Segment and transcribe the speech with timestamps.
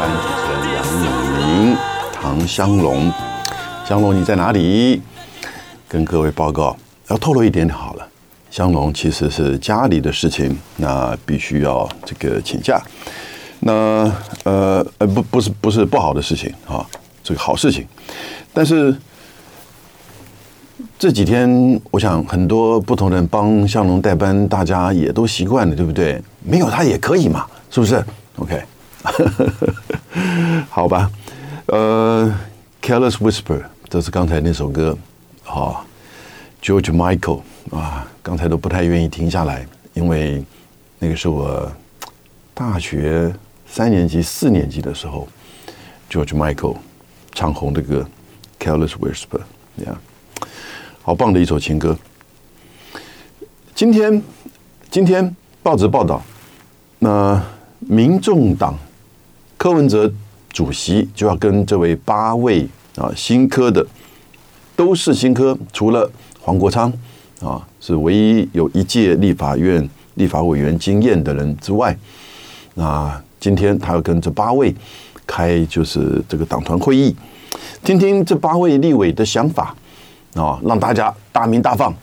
[0.00, 1.76] 班主持人杨永明、
[2.10, 3.12] 唐湘龙。
[3.86, 5.02] 湘龙，你在哪里？
[5.86, 6.74] 跟各位报告，
[7.08, 8.08] 要透露一点点好了。
[8.50, 12.80] 湘龙其实是家里的事情，那必须要这个请假。
[13.58, 14.10] 那
[14.44, 16.82] 呃呃不不是不是不好的事情啊，
[17.22, 17.86] 这个好事情。
[18.54, 18.96] 但是
[20.98, 26.22] 这几天，我想很多不同人帮湘龙代班，大家也都习惯了，对不对？
[26.42, 28.02] 没有他也可以嘛，是不是
[28.38, 28.62] ？OK，
[30.68, 31.10] 好吧。
[31.66, 32.34] 呃
[32.82, 34.96] ，Careless Whisper，这是刚才那首歌，
[35.42, 35.84] 好
[36.62, 37.42] ，George Michael。
[37.70, 40.42] 啊，刚才都不太愿意停下来，因为
[40.98, 41.70] 那个是我
[42.52, 43.32] 大学
[43.68, 45.28] 三年级、四年级的时候
[46.10, 46.78] ，George Michael
[47.32, 48.04] 唱红的歌
[48.64, 49.40] 《Careless Whisper》
[49.84, 49.96] 呀
[51.02, 51.96] 好棒的一首情歌。
[53.72, 54.20] 今天，
[54.90, 56.20] 今天报纸报道，
[56.98, 57.40] 那
[57.78, 58.76] 民众党
[59.60, 60.10] 柯文哲
[60.48, 62.66] 主席就要跟这位八位
[62.96, 63.86] 啊新科的，
[64.74, 66.90] 都是新科，除了黄国昌。
[67.42, 71.94] 啊，是唯一有一届立法院立法委员经验的人之外，
[72.74, 74.74] 那今天他要跟这八位
[75.26, 77.14] 开就是这个党团会议，
[77.84, 79.76] 听听这八位立委的想法
[80.34, 81.94] 啊，让大家大鸣大放。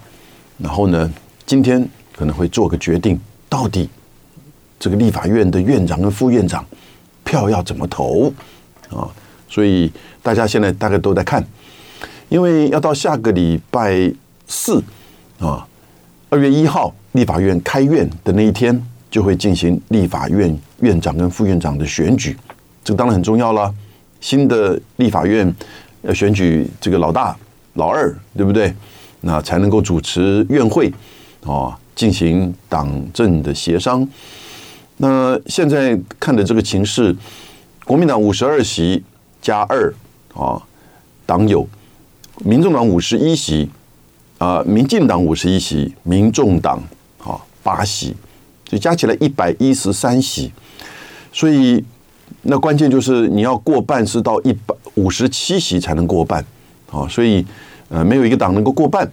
[0.60, 1.12] 然后呢，
[1.48, 3.90] 今天可能会做个决定，到底
[4.80, 6.64] 这个立法院的院长跟副院长
[7.28, 8.34] 票要怎么投
[8.90, 9.04] 啊？
[9.50, 9.92] 所以
[10.24, 11.46] 大家现在大概都在看，
[12.30, 14.10] 因为要到下个礼拜
[14.48, 14.82] 四。
[15.40, 15.68] 啊，
[16.30, 22.36] 二月一号立法院开院的那一天，就会进行立法院院长跟副院长的选举，
[22.84, 23.72] 这个当然很重要了。
[24.20, 25.54] 新的立法院
[26.02, 27.38] 要选举这个老大、
[27.76, 28.74] 老二，对不对？
[29.22, 30.92] 那才能够主持院会
[31.46, 34.08] 啊，进行党政的协商。
[34.98, 37.16] 那现在看的这个情势，
[37.86, 39.04] 国民党五十二席
[39.42, 39.94] 加二
[40.34, 40.62] 啊，
[41.26, 41.66] 党友；
[42.44, 43.70] 民众党五十一席。
[44.40, 46.80] 啊，民进党五十一席，民众党
[47.18, 48.16] 啊八席，
[48.66, 50.52] 就加起来一百一十三席。
[51.34, 51.84] 所以
[52.44, 56.46] 那关键就是你要过半是到一百五十七席才能过半
[56.92, 57.08] 啊。
[57.08, 57.44] 所以
[57.90, 59.12] 呃，没有一个党能够过半，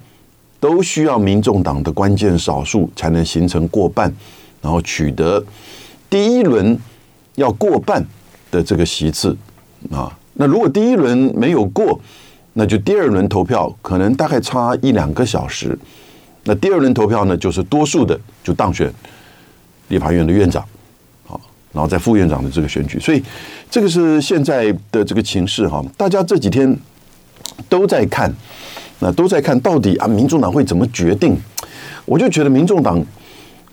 [0.60, 4.14] 都需要民众党的关键少数才能形成过半，
[4.60, 5.42] 然后取得
[6.14, 6.78] 第一轮
[7.34, 8.00] 要过半
[8.48, 9.36] 的这个席次
[9.90, 10.16] 啊。
[10.34, 12.00] 那如果第一轮没有过，
[12.52, 15.76] 那就第二轮投票可能大概差一两个小时，
[16.44, 18.88] 那第二轮投票呢，就是多数的就当选
[19.88, 20.64] 立法院的院长，
[21.26, 21.40] 好，
[21.72, 23.20] 然后在副院长的这个选举，所以
[23.68, 26.78] 这个是现在的这个情势哈，大家这几天
[27.68, 28.32] 都在看，
[29.00, 31.36] 那都在看到底啊，民众党会怎么决定？
[32.04, 33.04] 我就觉得民众党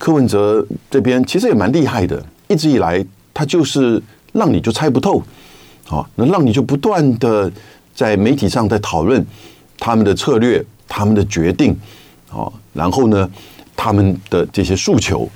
[0.01, 4.01] 柯文哲这边其实也蛮厉害的，一直以来他就是
[4.33, 5.21] 让你就猜不透，
[5.85, 7.51] 好，那让你就不断的。
[7.93, 9.23] 在媒体上在讨论
[9.77, 11.77] 他们的策略、他们的决定，
[12.31, 13.29] 啊，然后呢，
[13.75, 15.29] 他们的这些诉求，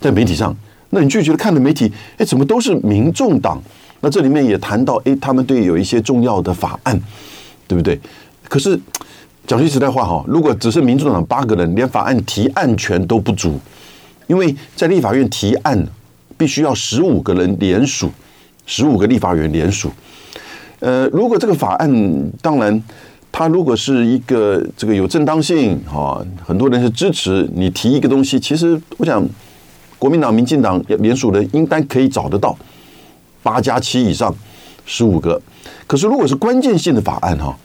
[0.00, 0.56] 在媒体上，
[0.90, 3.60] 那你就觉得看的媒体，哎，怎么都是民众党？
[4.00, 6.98] 那这里面也谈到，哎，他们对有一些重要的法案，
[7.66, 8.00] 对不对？
[8.48, 8.80] 可是
[9.44, 13.58] 讲句实在话哈，如果只是民主党八个人，连法案提案权都不足，
[14.26, 15.86] 因为在立法院提案
[16.36, 18.10] 必须要十五个人联署，
[18.66, 19.90] 十五个立法员联署。
[20.80, 22.82] 呃，如果这个法案，当然，
[23.32, 28.38] 它如果是一个这个有正当性，哈，很多人是支持你提一个东西。
[28.38, 29.26] 其实我想，
[29.98, 32.56] 国民党、民进党联署的应该可以找得到
[33.42, 34.34] 八加七以上，
[34.84, 35.40] 十五个。
[35.86, 37.56] 可是如果是关键性的法案，哈，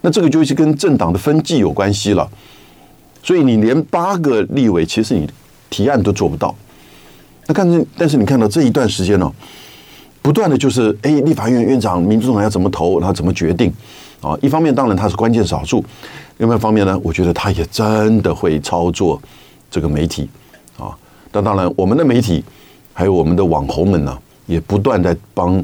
[0.00, 2.28] 那这个就是跟政党的分际有关系了。
[3.22, 5.28] 所以你连八个立委，其实你
[5.76, 6.54] 提案都做不到。
[7.46, 9.30] 那但是，但是你看到这一段时间呢？
[10.22, 13.70] 不断的就是，哎，立法院院长、民众党要怎么投，然后怎么决定
[14.22, 14.36] 啊？
[14.40, 15.84] 一方面当然他是关键少数，
[16.38, 19.20] 另外一方面呢，我觉得他也真的会操作
[19.70, 20.28] 这个媒体
[20.78, 20.96] 啊。
[21.30, 22.42] 但当然，我们的媒体
[22.94, 25.62] 还有我们的网红们呢，也不断在帮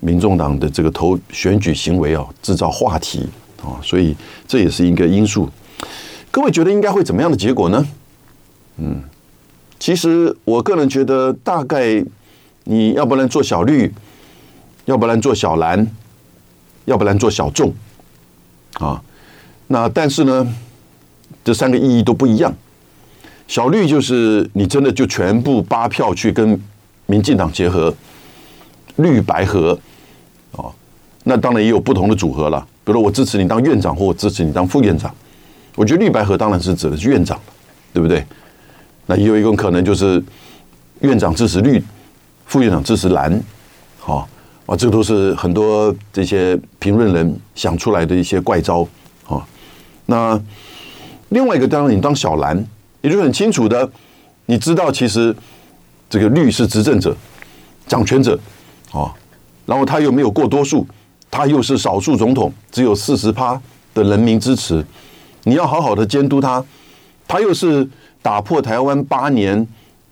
[0.00, 3.26] 民众党的这个投选举行为啊制造话题
[3.62, 4.14] 啊，所以
[4.46, 5.48] 这也是一个因素。
[6.30, 7.86] 各位觉得应该会怎么样的结果呢？
[8.78, 9.02] 嗯，
[9.82, 12.00] 其实我个人觉得大概。
[12.64, 13.92] 你要不然做小绿，
[14.84, 15.84] 要不然做小蓝，
[16.84, 17.74] 要不然做小众，
[18.74, 19.02] 啊，
[19.66, 20.46] 那但是呢，
[21.42, 22.54] 这三个意义都不一样。
[23.48, 26.56] 小绿就是你真的就全部八票去跟
[27.06, 27.92] 民进党结合，
[28.94, 29.76] 绿白合，
[30.52, 30.70] 啊，
[31.24, 32.64] 那当然也有不同的组合了。
[32.84, 35.12] 比如我支持你当院长，或我支持你当副院长，
[35.74, 37.36] 我觉得绿白合当然是指的是院长，
[37.92, 38.24] 对不对？
[39.06, 40.22] 那也有一种可能就是
[41.00, 41.82] 院长支持绿。
[42.44, 43.42] 副院长支持蓝，
[43.98, 44.28] 好，
[44.66, 48.86] 啊，这都是很多这些评论人想出来的一些怪招
[49.26, 49.42] 啊。
[50.04, 50.38] 那
[51.30, 52.62] 另外一个，当然你当小蓝，
[53.00, 53.90] 也就很清楚的，
[54.44, 55.34] 你知道其实
[56.10, 57.16] 这个绿是执政者、
[57.86, 58.38] 掌权者
[58.90, 59.10] 啊，
[59.64, 60.86] 然后他又没有过多数，
[61.30, 63.58] 他又是少数总统，只有四十趴
[63.94, 64.84] 的人民支持，
[65.44, 66.62] 你要好好的监督他，
[67.26, 67.88] 他又是
[68.22, 69.66] 打破台湾八年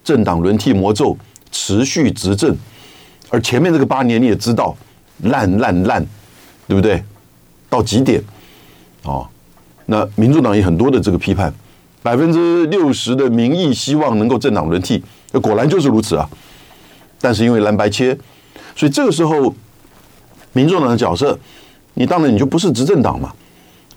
[0.05, 1.17] 政党轮替魔咒，
[1.51, 2.55] 持续执政。
[3.31, 4.77] 而前面这个八年你也知道
[5.23, 6.05] 烂烂烂，
[6.67, 7.03] 对不对？
[7.69, 8.21] 到极点，
[9.05, 9.25] 哦，
[9.87, 11.55] 那民主党也很多的这个批判，
[12.03, 15.01] 百分之六十的民意希望能够政党轮替，
[15.41, 16.29] 果然就是如此啊。
[17.21, 18.19] 但是因为蓝白切，
[18.75, 19.55] 所以这个时候
[20.53, 21.39] 民众党的角色，
[21.95, 23.33] 你当然你就不是执政党嘛，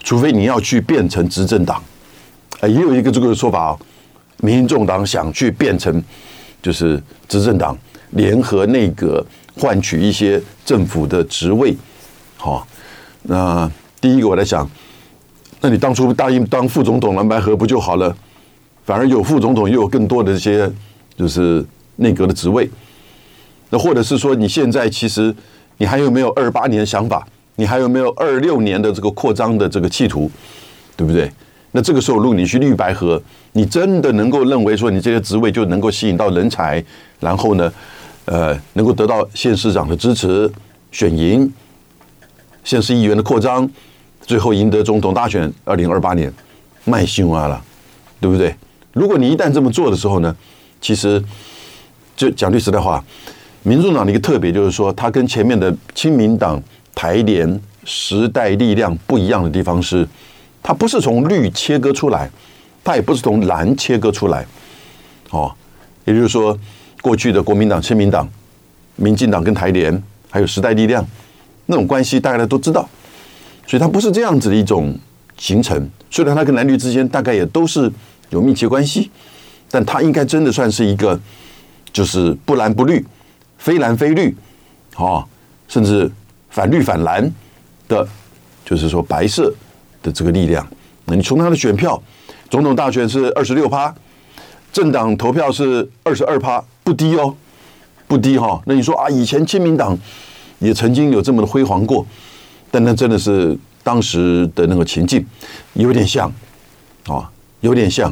[0.03, 1.81] 除非你要去变成执政党。
[2.59, 3.79] 哎，也有一个这个说法啊，
[4.43, 6.03] 民众党想去变成
[6.61, 7.75] 就是执政党。
[8.15, 9.25] 联合内阁
[9.55, 11.75] 换取一些政府的职位，
[12.37, 12.67] 好，
[13.23, 13.67] 那
[13.99, 14.69] 第一个我在想，
[15.61, 18.15] 那你当初答应当副总统蓝白合不就好了？
[18.85, 20.71] 反而有副总统，又有更多的这些
[21.17, 22.69] 就是内阁的职位。
[23.71, 25.33] 那或者是说，你现在其实
[25.77, 27.27] 你还有没有二八年的想法？
[27.55, 30.29] 你还有没有二六年的这个扩张的这个企图？
[30.95, 31.31] 对不对？
[31.73, 33.21] 那这个时候，如果你去绿白合，
[33.51, 36.83] 你真的能够认为说你这些职位就能够吸引到人才，
[37.19, 37.71] 然后呢？
[38.25, 40.49] 呃，能够得到县市长的支持，
[40.93, 41.51] 选赢
[42.63, 43.69] 县市议员的扩张，
[44.21, 46.31] 最后赢得总统大选，二零二八年
[46.85, 47.61] 卖新闻了，
[48.21, 48.55] 对不对？
[48.93, 50.33] 如果你一旦这么做的时候呢，
[50.79, 51.21] 其实
[52.15, 53.03] 就讲句实在话，
[53.63, 56.63] 民众党的一个特别就是说，它跟前面的亲民党、
[56.95, 60.07] 台联、时代力量不一样的地方是，
[60.63, 62.27] 它不是从绿切割出来，
[62.83, 64.45] 它也不是从蓝切割出来，
[65.29, 65.53] 哦，
[66.05, 66.57] 也就是说。
[67.01, 68.25] 过去的国民党、亲民党、
[68.95, 71.05] 民进党跟台联，还有时代力量
[71.65, 72.87] 那种关系，大家都知道，
[73.67, 74.97] 所以它不是这样子的一种
[75.37, 75.89] 形成。
[76.09, 77.91] 虽然它跟蓝绿之间大概也都是
[78.29, 79.11] 有密切关系，
[79.69, 81.19] 但它应该真的算是一个，
[81.91, 83.05] 就是不蓝不绿、
[83.57, 84.33] 非蓝非绿，
[84.95, 85.27] 啊，
[85.67, 86.09] 甚至
[86.51, 87.29] 反绿反蓝
[87.89, 88.07] 的，
[88.63, 89.53] 就是说白色
[90.03, 90.67] 的这个力量。
[91.05, 91.99] 那你从他的选票，
[92.49, 93.93] 总统大选是二十六趴。
[94.71, 97.35] 政党投票是二十二趴，不低哦，
[98.07, 98.61] 不低哈、哦。
[98.65, 99.95] 那你说啊，以前亲民党
[100.57, 102.03] 也曾经有这么的辉煌过，
[102.71, 105.23] 但那真的是当时的那个情境
[105.73, 106.27] 有点像
[107.05, 107.29] 啊，
[107.61, 108.11] 有点像。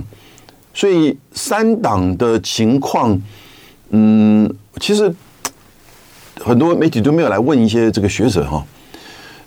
[0.72, 3.20] 所以三党的情况，
[3.90, 4.48] 嗯，
[4.80, 5.12] 其实
[6.40, 8.64] 很多媒体都没有来问一些这个学者哈。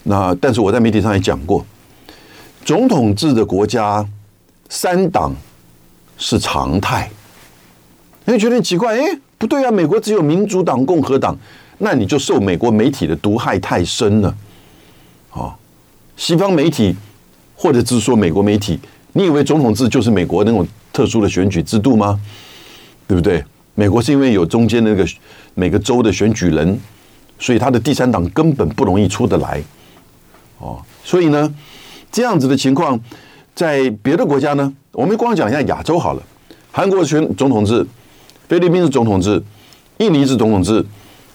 [0.02, 1.64] 那但是我在媒体上也讲过，
[2.64, 4.06] 总统制的国家
[4.68, 5.34] 三党。
[6.16, 7.10] 是常态，
[8.24, 8.96] 你会觉得奇怪？
[8.96, 9.70] 哎，不对啊！
[9.70, 11.36] 美国只有民主党、共和党，
[11.78, 14.32] 那你就受美国媒体的毒害太深了。
[15.32, 15.52] 啊，
[16.16, 16.94] 西方媒体
[17.56, 18.78] 或者是说美国媒体，
[19.12, 22.20] 你以为总统制就是美国那种特殊的选举制度吗？
[23.08, 23.44] 对不对？
[23.74, 25.04] 美国是因为有中间那个
[25.54, 26.80] 每个州的选举人，
[27.40, 29.60] 所以他的第三党根本不容易出得来。
[30.60, 31.52] 哦，所以呢，
[32.14, 32.98] 这样子的情况。
[33.56, 36.22] 在别的国家呢，我们光讲一下亚洲好了。
[36.70, 37.84] 韩国选总统制，
[38.48, 39.42] 菲律宾是总统制，
[39.98, 40.84] 印尼是总统制，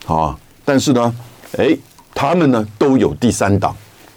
[0.05, 1.15] 啊，但是呢，
[1.57, 1.77] 哎，
[2.13, 3.75] 他们呢都有第三党，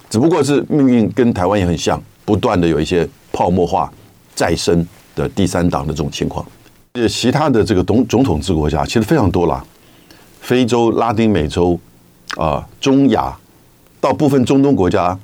[0.09, 3.91] 只不过是命运跟台湾也很像，不断的有一些泡沫化
[4.35, 6.45] 再生的第三党的这种情况。
[6.93, 9.63] 这，其他的这个总总统制国家其实非常多啦，
[10.41, 11.79] 非洲、拉丁美洲
[12.35, 13.33] 啊，中亚
[14.01, 15.17] 到部分中东国家、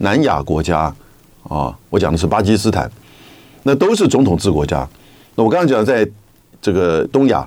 [0.00, 0.94] 南亚国家。
[1.48, 2.88] 啊，我讲的是巴基斯坦，
[3.62, 4.86] 那都是总统制国家。
[5.34, 6.06] 那我刚刚讲，在
[6.60, 7.44] 这个东亚，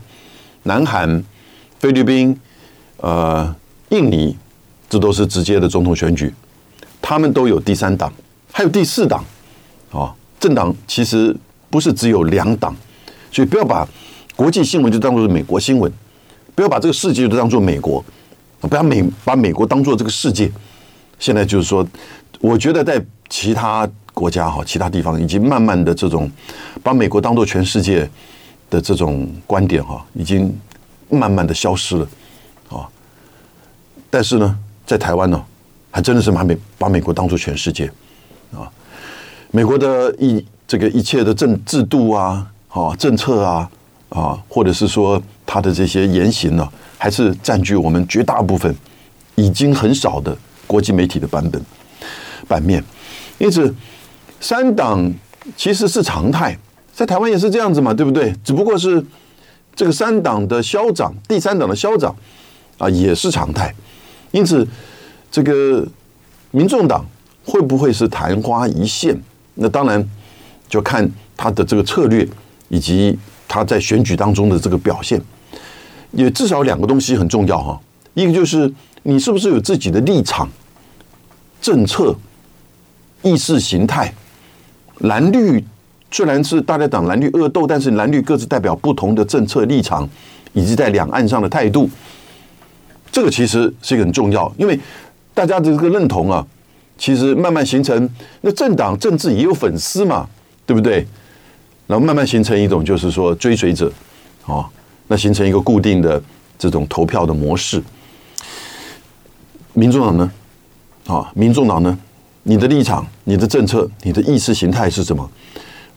[0.63, 1.23] 南韩、
[1.79, 2.37] 菲律宾、
[2.97, 3.55] 呃、
[3.89, 4.35] 印尼，
[4.89, 6.33] 这都是直接的总统选举，
[6.99, 8.11] 他们都有第三党，
[8.51, 9.23] 还有第四党。
[9.91, 11.33] 啊，政党其实
[11.69, 12.75] 不是只有两党，
[13.31, 13.87] 所以不要把
[14.35, 15.89] 国际新闻就当做是美国新闻，
[16.55, 18.03] 不要把这个世界就当做美国，
[18.59, 20.51] 不要美把美国当做这个世界。
[21.19, 21.87] 现在就是说，
[22.43, 23.01] 我觉得在。
[23.29, 26.29] 其他国家哈，其他地方已经慢慢的这种
[26.83, 28.07] 把美国当做全世界
[28.69, 30.55] 的这种观点哈，已经
[31.09, 32.07] 慢慢的消失了
[32.69, 32.87] 啊。
[34.11, 35.43] 但是呢，在台湾呢，
[35.89, 37.91] 还真的是把美把美国当做全世界
[38.51, 38.69] 啊。
[39.49, 43.71] 美国的一这个一切的政制度啊，啊政策啊
[44.09, 46.69] 啊，或者是说他的这些言行呢，
[46.99, 48.75] 还是占据我们绝大部分
[49.33, 51.59] 已经很少的国际媒体的版本
[52.47, 52.83] 版面。
[53.37, 53.73] 因此，
[54.39, 55.13] 三党
[55.55, 56.57] 其实是常态，
[56.93, 58.33] 在台湾也是这样子嘛，对不对？
[58.43, 59.03] 只不过是
[59.75, 62.15] 这个三党的消长，第三党的消长
[62.77, 63.73] 啊，也是常态。
[64.31, 64.67] 因此，
[65.31, 65.87] 这个
[66.51, 67.05] 民众党
[67.43, 69.19] 会不会是昙花一现？
[69.55, 70.03] 那当然
[70.67, 72.27] 就看他的这个策略
[72.69, 75.21] 以及他在选举当中的这个表现。
[76.11, 77.81] 也至少两个东西很重要哈，
[78.13, 78.71] 一个就是
[79.01, 80.47] 你是不是有自己的立场、
[81.59, 82.15] 政策、
[83.23, 84.13] 意识形态。
[84.99, 85.63] 蓝绿
[86.11, 90.07] 虽然是大家党蓝绿恶斗，但是蓝绿各自代表不同的政策立场，
[90.53, 91.89] 以及在两岸上的态度，
[93.11, 94.79] 这个其实是一个很重要，因为
[95.33, 96.45] 大家的这个认同啊，
[96.97, 98.07] 其实慢慢形成。
[98.41, 100.29] 那政党政治也有粉丝嘛，
[100.65, 101.05] 对不对？
[101.87, 103.91] 然后慢慢形成一种就是说追随者
[104.45, 104.69] 啊。
[105.07, 106.21] 那形成一个固定的
[106.57, 107.83] 这种投票的模式。
[109.73, 110.31] 民众党呢？
[111.07, 111.97] 啊，民众党呢？
[112.43, 115.29] 你的立场、你的政策、你的意识形态是什么？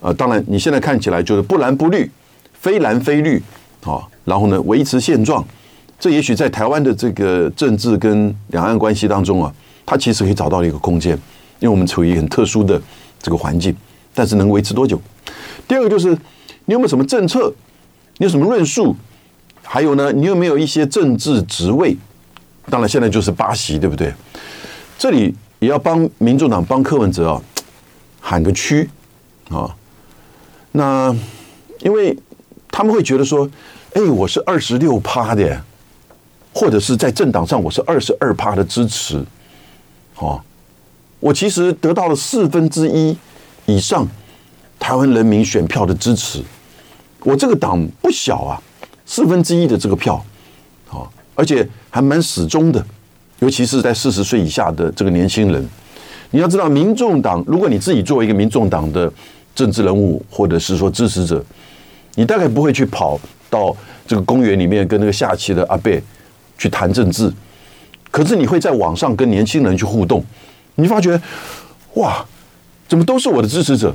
[0.00, 2.10] 呃，当然，你现在看起来就是不蓝不绿，
[2.52, 3.42] 非蓝非绿
[3.84, 4.00] 啊。
[4.24, 5.44] 然后呢，维持现状。
[5.98, 9.52] 这也许在台湾的这个政治跟两岸关系当中啊，
[9.84, 11.14] 它其实可以找到一个空间，
[11.58, 12.80] 因为我们处于很特殊的
[13.20, 13.74] 这个环境。
[14.14, 15.00] 但是能维持多久？
[15.66, 16.10] 第二个就是
[16.66, 17.52] 你有没有什么政策？
[18.18, 18.94] 你有什么论述？
[19.62, 21.96] 还有呢，你有没有一些政治职位？
[22.70, 24.12] 当然，现在就是八席，对不对？
[24.98, 27.42] 这里也要帮民众党、帮柯文哲啊
[28.20, 28.88] 喊个屈
[29.48, 29.74] 啊。
[30.72, 31.14] 那
[31.80, 32.16] 因为
[32.70, 33.48] 他们会觉得说，
[33.94, 35.62] 哎，我是二十六趴的，
[36.52, 39.24] 或者是在政党上我是二十二趴的支持，
[40.16, 40.40] 哦，
[41.20, 43.16] 我其实得到了四分之一
[43.64, 44.06] 以上
[44.78, 46.42] 台湾人民选票的支持。
[47.20, 48.62] 我这个党不小啊，
[49.04, 50.22] 四分之一的这个票，
[50.90, 52.84] 啊，而且还蛮始终的，
[53.40, 55.68] 尤其是在四十岁以下的这个年轻人。
[56.30, 59.12] 你要知道，民众党，如果你自己作为一个民众党的
[59.54, 61.44] 政治人物，或者是说支持者，
[62.14, 63.74] 你大概不会去跑到
[64.06, 65.92] 这个公园里面跟那个下棋的阿伯
[66.58, 67.32] 去谈政治。
[68.10, 70.24] 可是你会在网上跟年轻人去互动，
[70.74, 71.20] 你发觉，
[71.94, 72.24] 哇，
[72.88, 73.94] 怎么都是我的支持者？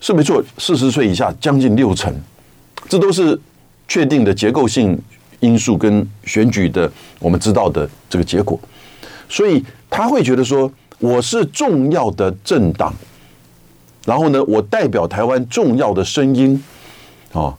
[0.00, 2.12] 是没错，四十岁以下将近六成。
[2.88, 3.38] 这都是
[3.86, 4.98] 确定的结构性
[5.40, 8.58] 因素跟选举的我们知道的这个结果，
[9.28, 12.94] 所以他会觉得说，我是重要的政党，
[14.04, 16.62] 然后呢，我代表台湾重要的声音，
[17.32, 17.54] 啊，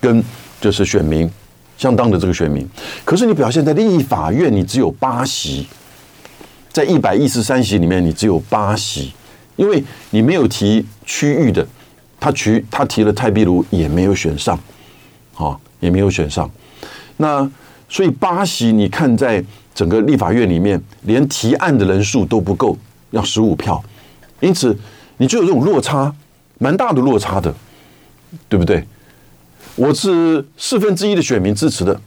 [0.00, 0.22] 跟
[0.60, 1.30] 就是选民
[1.78, 2.68] 相当的这个选民，
[3.04, 5.66] 可是你表现在立法院，你只有八席，
[6.70, 9.12] 在一百一十三席里面，你只有八席，
[9.56, 11.66] 因为你没有提区域的。
[12.18, 14.58] 他提他提了泰壁如也没有选上，
[15.34, 16.50] 啊，也没有选上。
[17.18, 17.48] 那
[17.90, 19.44] 所以八席，你看在
[19.76, 22.74] 整个立法院里面，连提案的人数都不够，
[23.10, 23.80] 要十五票，
[24.40, 24.74] 因此
[25.18, 26.10] 你就有这种落差，
[26.56, 27.54] 蛮大的落差的，
[28.48, 28.82] 对不对？
[29.74, 32.00] 我是四分之一的选民支持的，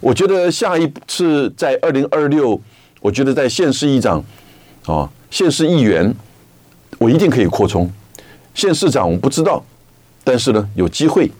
[0.00, 2.60] 我觉得下一次在二零二六，
[3.00, 4.22] 我觉得在县市议长
[4.86, 6.12] 啊，县市议员，
[6.98, 7.88] 我一定可以扩充。
[8.56, 9.64] 县市长我不知道，
[10.24, 11.30] 但是呢，有机会。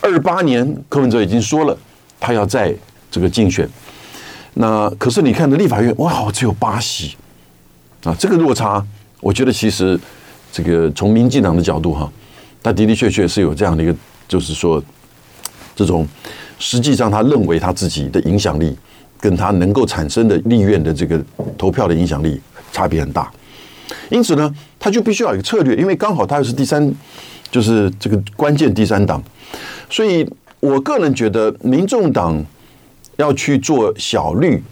[0.00, 1.76] 二八年柯文哲已经说了，
[2.20, 2.72] 他要在
[3.10, 3.68] 这个竞选。
[4.54, 7.16] 那可是你看的立法院，哇，只有八席
[8.04, 8.84] 啊，这个落差，
[9.20, 9.98] 我觉得其实
[10.52, 12.10] 这个从民进党的角度哈，
[12.62, 13.94] 他的的确确是有这样的一个，
[14.28, 14.82] 就是说
[15.74, 16.06] 这种
[16.58, 18.76] 实际上他认为他自己的影响力
[19.18, 21.22] 跟他能够产生的立院的这个
[21.56, 22.40] 投票的影响力
[22.72, 23.32] 差别很大。
[24.10, 26.94] 因此呢，他就必须要有一个策略，因为刚好他又是第三，
[27.50, 29.22] 就是这个关键第三党，
[29.88, 30.28] 所以
[30.60, 32.42] 我个人觉得，民众党
[33.16, 34.62] 要去做小绿、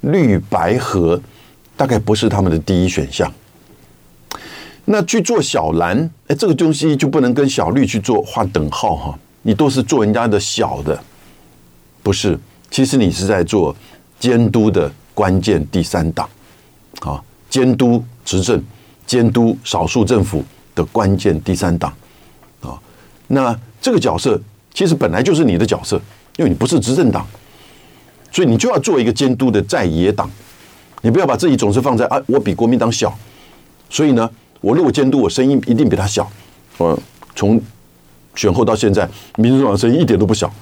[0.00, 1.20] 绿白合，
[1.76, 3.32] 大概不是他们的第一选项。
[4.84, 11.02] 那去做小蓝，哎，这个东西就不能跟小绿去做划等号哈，你都是做人家的小的，
[12.02, 12.38] 不是？
[12.70, 13.74] 其实你是在做
[14.18, 16.28] 监督的关键第三党，
[17.00, 18.62] 啊，监督执政。
[19.06, 21.94] 监督少数政府的关键第三党，
[22.60, 22.76] 啊，
[23.28, 24.36] 那这个角色
[24.74, 25.96] 其实本来就是你的角色，
[26.38, 27.24] 因为你不是执政党，
[28.30, 30.30] 所以你就要做一个监督的在野党，
[31.02, 33.16] 你不要把自己总是放在啊，我比国民党小，
[33.88, 34.30] 所以呢，
[34.60, 36.30] 我如果监督，我声音一定比他小。
[36.78, 36.98] 我，
[37.34, 37.60] 从
[38.34, 40.52] 选后到现在，民主党声音一点都不小，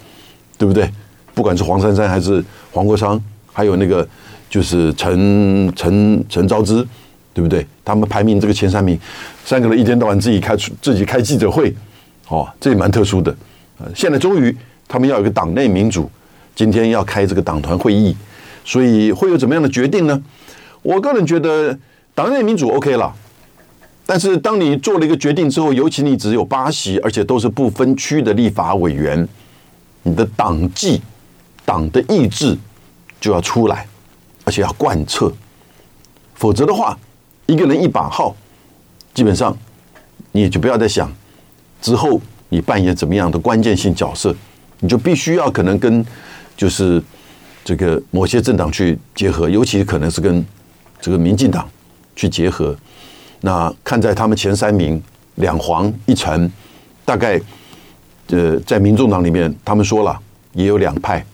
[0.56, 0.90] 对不对？
[1.34, 3.20] 不管是黄珊珊还是黄国昌，
[3.52, 4.06] 还有那个
[4.48, 6.86] 就是陈陈陈昭之。
[7.34, 7.66] 对不对？
[7.84, 8.96] 他们排名这个前三名，
[9.44, 11.74] 三个人一天到晚自己开出自己开记者会，
[12.28, 13.36] 哦，这也蛮特殊的。
[13.78, 14.56] 呃，现在终于
[14.86, 16.08] 他们要有一个党内民主，
[16.54, 18.16] 今天要开这个党团会议，
[18.64, 20.22] 所以会有怎么样的决定呢？
[20.82, 21.76] 我个人觉得
[22.14, 23.14] 党内民主 OK 了，
[24.06, 29.26] 但是当你做了一个决定之后，尤其你只有八席，而且都是不分区的立法委员，
[30.02, 31.00] 你的党纪、
[31.64, 32.56] 党的意志
[33.20, 33.86] 就要出来，
[34.44, 35.32] 而且要贯彻，
[36.34, 36.98] 否则的话，
[37.46, 38.36] 一个人一把号，
[39.14, 39.56] 基本上
[40.32, 41.10] 你也就不要再想
[41.80, 42.20] 之后
[42.50, 44.34] 你扮演怎么样的关键性角色，
[44.80, 46.04] 你就必须要可能跟
[46.56, 47.02] 就是
[47.64, 50.44] 这个某些政党去结合，尤其可能是跟
[51.00, 51.68] 这个民进党
[52.14, 52.76] 去结合。
[53.40, 55.02] 那看在他们前三名
[55.36, 56.50] 两黄一橙，
[57.04, 57.40] 大概
[58.28, 60.18] 呃在民众党里面，他们说了
[60.52, 61.24] 也有两派。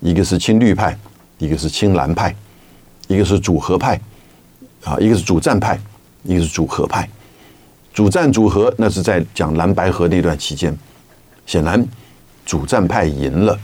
[0.00, 0.98] 一个是亲绿派，
[1.38, 2.34] 一个是亲蓝派，
[3.06, 4.00] 一个是主和派，
[4.82, 5.78] 啊，一个是主战派，
[6.24, 7.08] 一个是主和派。
[7.94, 10.76] 主战主和那是在讲蓝白合那段期间，
[11.46, 11.86] 显然
[12.44, 13.56] 主战派赢了。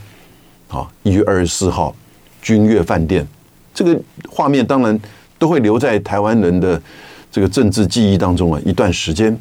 [0.69, 1.95] 啊，一月二十四号
[2.41, 3.27] 君悦饭店
[3.75, 3.99] 这个
[4.29, 4.99] 画面，当然
[5.39, 6.81] 都会留在台湾人的
[7.31, 9.37] 这个政治记忆当中啊一段时间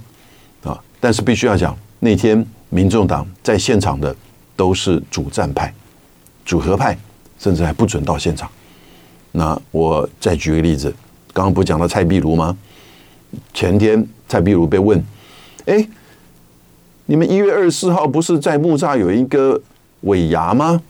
[0.63, 0.79] 啊。
[0.99, 4.15] 但是必须要讲，那天民众党在现场的
[4.55, 5.73] 都是主战派。
[6.45, 6.97] 主和派
[7.37, 8.49] 甚至还不准到现场。
[9.33, 10.89] 那我再举个例子，
[11.33, 12.57] 刚刚不讲到蔡壁如吗？
[13.53, 15.03] 前天蔡壁如被问
[15.67, 15.85] ：“哎，
[17.05, 19.61] 你们一月二十四号不是在木栅有一个
[20.01, 20.81] 尾牙吗？”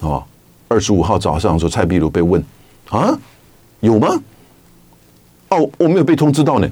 [0.00, 0.24] 哦，
[0.68, 2.42] 二十五号早上的时候，蔡壁如被问
[2.90, 3.18] ：“啊，
[3.80, 4.20] 有吗？”
[5.50, 6.68] 哦，我没有被通知到呢。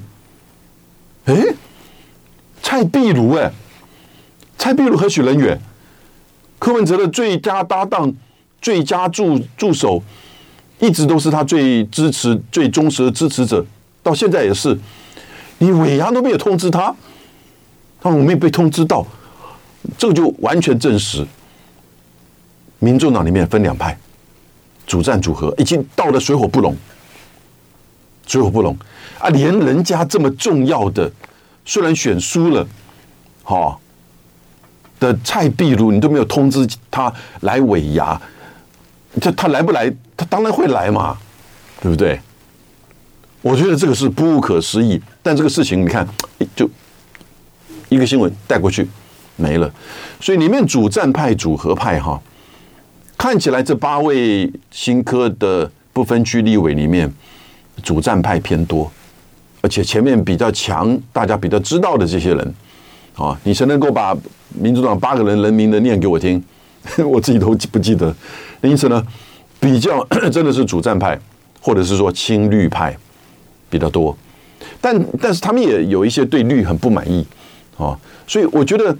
[1.25, 1.35] 哎，
[2.61, 3.51] 蔡壁如哎，
[4.57, 5.59] 蔡壁如何许人远？
[6.59, 8.13] 柯文哲的最佳搭档、
[8.61, 10.01] 最佳助助手，
[10.79, 13.65] 一直都是他最支持、最忠实的支持者，
[14.01, 14.77] 到现在也是。
[15.59, 16.93] 你尾牙都没有通知他，
[18.01, 19.05] 他说我没有被通知到，
[19.97, 21.25] 这个就完全证实，
[22.83, 23.97] 民众党里面分两派，
[24.85, 26.75] 主战组合，已经到了水火不容，
[28.27, 28.77] 水火不容
[29.19, 29.29] 啊！
[29.29, 31.09] 连人家这么重要的，
[31.63, 32.67] 虽然选输了，
[33.43, 33.79] 哈。
[34.99, 38.21] 的蔡壁如，你都没有通知他来尾牙，
[39.19, 39.93] 这他来不来？
[40.15, 41.17] 他当然会来嘛，
[41.81, 42.17] 对不对？
[43.41, 45.01] 我觉得这个是不可思议。
[45.21, 46.07] 但这个事情你看，
[46.55, 46.69] 就
[47.89, 48.87] 一个新闻带过去
[49.35, 49.69] 没了。
[50.21, 52.21] 所以里面主战派、组合派哈，
[53.23, 57.09] 看起来这八位新科的不分区立委里面，
[57.81, 58.91] 主战派偏多，
[59.61, 62.53] 而且前面比较强，大家比较知道的这些人。
[63.15, 64.13] 啊，你谁能够把
[64.49, 66.43] 民主党八个人人名的念给我听？
[67.09, 68.13] 我自己都不记得。
[68.61, 69.01] 因此呢，
[69.57, 71.17] 比较真的是主战派，
[71.61, 72.93] 或者是说亲绿派
[73.69, 74.13] 比较多。
[74.81, 77.25] 但但是他们也有一些对绿很不满意
[77.77, 78.93] 啊，所以我觉得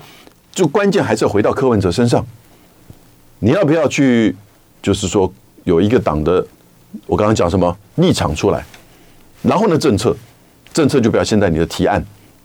[0.53, 2.25] 就关键还是要回到柯文哲身上。
[3.43, 4.33] 你要不要去，
[4.81, 5.31] 就是说
[5.65, 6.45] 有一个党的，
[7.05, 8.63] 我刚刚讲什么立场出来，
[9.41, 10.15] 然后呢政策，
[10.73, 12.01] 政策就表现在你的提案，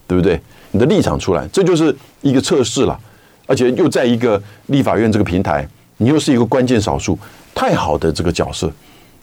[0.09, 0.41] 对不对？
[0.73, 2.99] 你的立场出来，这就是一个测试了，
[3.47, 5.65] 而且又在一个立法院这个平台，
[5.99, 7.17] 你又是一个关键少数，
[7.55, 8.69] 太好的这个角色。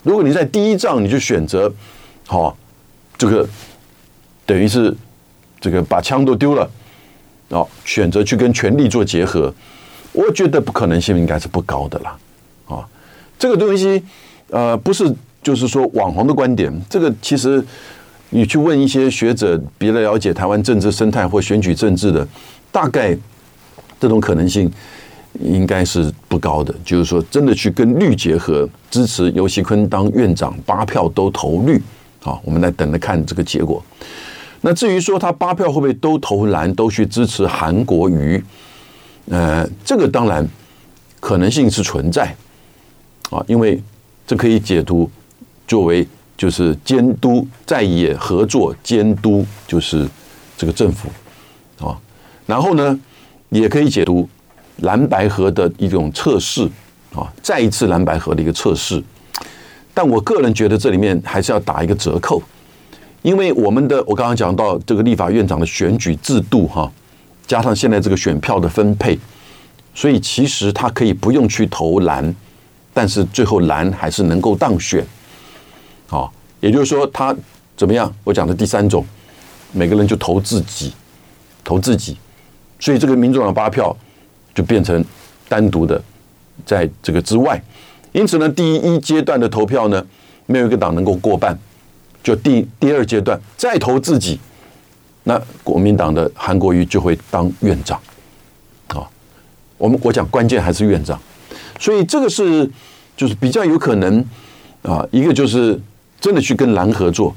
[0.02, 1.70] 如果你在第一仗你就选择，
[2.26, 2.56] 好，
[3.18, 3.46] 这个
[4.46, 4.96] 等于是
[5.60, 6.72] 这个把枪都丢了，
[7.50, 9.54] 哦，选择去跟权力做结合，
[10.16, 12.18] 我觉得不可能性应该是不高的啦。
[12.68, 12.88] 啊，
[13.38, 14.02] 这个东西
[14.50, 17.64] 呃不是就是说网红的观点，这个其实。
[18.32, 22.28] 你去问一些学者，别的了解台湾政治生态或选举政治的，
[22.70, 23.16] 大概
[24.00, 24.70] 这种可能性
[25.40, 26.74] 应该是不高的。
[26.84, 31.82] 就是说，真的去跟绿结合，支持游锡坤当院长，八票都投绿，
[32.20, 33.82] 好，我们来等着看这个结果。
[34.62, 38.44] 那至于说他八票会不会都投蓝，都去支持韩国瑜，
[39.30, 40.48] 呃，这个当然
[41.20, 42.36] 可能性是存在，
[43.30, 43.82] 啊，因为
[44.28, 45.10] 这可以解读
[45.68, 46.08] 作为。
[46.38, 50.06] 就是监督在野合作，监督就是
[50.58, 51.08] 这个政府
[51.80, 51.98] 啊，
[52.46, 53.00] 然后呢，
[53.48, 54.28] 也可以解读
[54.82, 56.70] 蓝白河的一种测试
[57.16, 59.02] 啊，再一次蓝白河的一个测试。
[59.94, 62.44] 但我个人觉得这里面还是要打一个折扣，
[63.22, 66.92] 因为我们的我刚刚讲到这个立法院长的选举制度哈，
[67.48, 69.18] 加上现在这个选票的分配，
[69.94, 72.36] 所以其实他可以不用去投蓝，
[72.94, 75.06] 但是最后蓝还是能够当选。
[76.08, 77.36] 好，也就是说，他
[77.78, 78.14] 怎么样？
[78.24, 79.06] 我讲的第三种，
[79.72, 80.94] 每个人就投自己，
[81.64, 82.18] 投自己，
[82.80, 83.96] 所以这个民主党八票
[84.54, 85.04] 就变成
[85.48, 86.02] 单独的，
[86.66, 87.62] 在这个之外。
[88.12, 90.06] 因此呢，第一阶段的投票呢，
[90.46, 91.58] 没有一个党能够过半，
[92.24, 94.40] 就第第二阶段再投自己，
[95.26, 98.00] 那国民党的韩国瑜就会当院长。
[98.88, 99.06] 啊，
[99.78, 101.20] 我们我讲关键还是院长，
[101.78, 102.72] 所以这个是
[103.18, 104.26] 就是比较有可能
[104.82, 105.78] 啊，一个就是。
[106.18, 107.36] 真的去跟蓝合作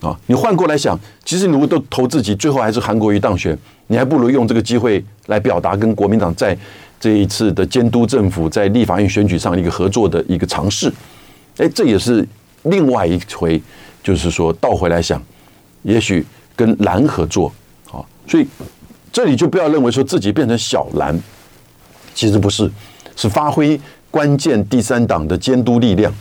[0.00, 0.18] 啊！
[0.26, 6.56] 你换过来想，其实你如果都投自己，最后还是韩国瑜当选，你还不如用这个机会来表达跟国民党在
[6.98, 10.92] 这一次的监督政府在立法院选举上一个合作的一个尝试
[11.58, 12.26] 哎，这也是
[12.64, 13.62] 另外一回，
[14.02, 15.22] 就是说倒回来想，
[15.82, 17.52] 也许跟蓝合作
[17.90, 18.46] 啊，所以
[19.12, 21.18] 这里就不要认为说自己变成小蓝，
[22.14, 22.70] 其实不是，
[23.16, 26.12] 是发挥关键第三党的监督力量。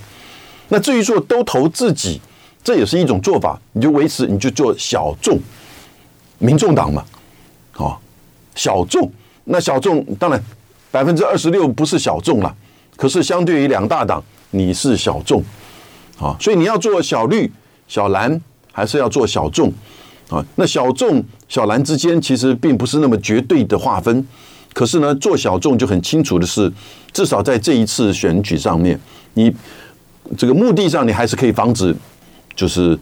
[0.70, 2.20] 那至于说都投自己，
[2.64, 5.40] 这也是一种做法，你就维持，你就做小众，
[6.40, 7.04] 民众党嘛，
[7.74, 7.98] 啊，
[8.56, 9.12] 小众，
[9.44, 10.44] 那小众当然
[10.90, 12.56] 百分之二十六不是小众了，
[12.96, 15.44] 可是相对于两大党，你是小众，
[16.20, 17.52] 啊，所以你要做小绿、
[17.88, 18.40] 小蓝，
[18.72, 19.72] 还是要做小众，
[20.34, 24.26] 啊，那小众、小蓝之间其实并不是那么绝对的划分，
[24.74, 26.72] 可是呢，做小众就很清楚的是，
[27.12, 29.00] 至少在这一次选举上面，
[29.34, 29.54] 你。
[30.38, 31.94] 这个目的上，你还是可以防止，
[32.56, 32.98] 就是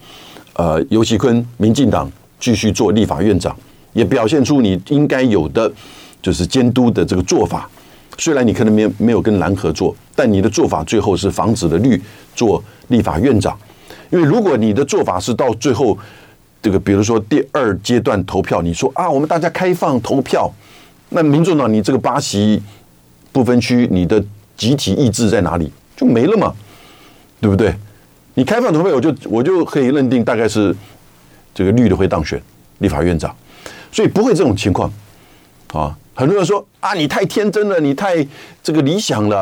[0.53, 3.55] 呃，尤其坤民进党继续做立法院长，
[3.93, 5.71] 也表现出你应该有的
[6.19, 7.69] 就是监督的这个做法。
[8.17, 12.01] 虽然你可能没没有跟蓝合作，但你的做法最后是防止了绿
[12.35, 13.55] 做立法院长。
[14.09, 15.95] 因为如果你的做法是到最后
[16.61, 20.51] 这个，比如说第二阶段投票，你说啊，我们大家开放投票，
[21.09, 22.61] 那民众党你这个八席
[23.31, 24.23] 不分区，你的
[24.55, 25.71] 集体意志在哪里？
[25.95, 26.53] 就没了嘛。
[27.39, 27.73] 对不对？
[28.35, 30.75] 你开放投票，我就我就可以认定大概是
[31.55, 32.39] 这个绿的会当选
[32.77, 33.35] 立法院长，
[33.91, 34.93] 所以不会这种情况
[35.73, 35.97] 啊。
[36.13, 38.23] 很多人说啊，你太天真了，你太
[38.61, 39.39] 这个理想了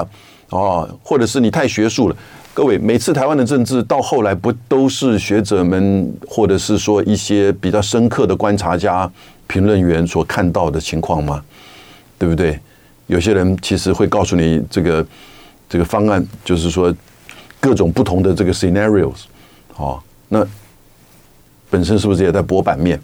[0.50, 2.16] 啊，或者是你太学术了。
[2.60, 9.10] 各位，每次台湾的政治到后来不都是学者们，或者是说一些比较深刻的观察家、
[9.48, 11.42] 评论员所看到的情况吗？
[12.18, 12.60] 对不对？
[13.08, 15.08] 有些人其实会告诉你，这个
[15.70, 16.94] 这个方案就是说。
[17.62, 19.24] 各种不同的这个 scenarios，
[19.76, 20.46] 哦，那
[21.70, 22.98] 本身是不是也在博版面？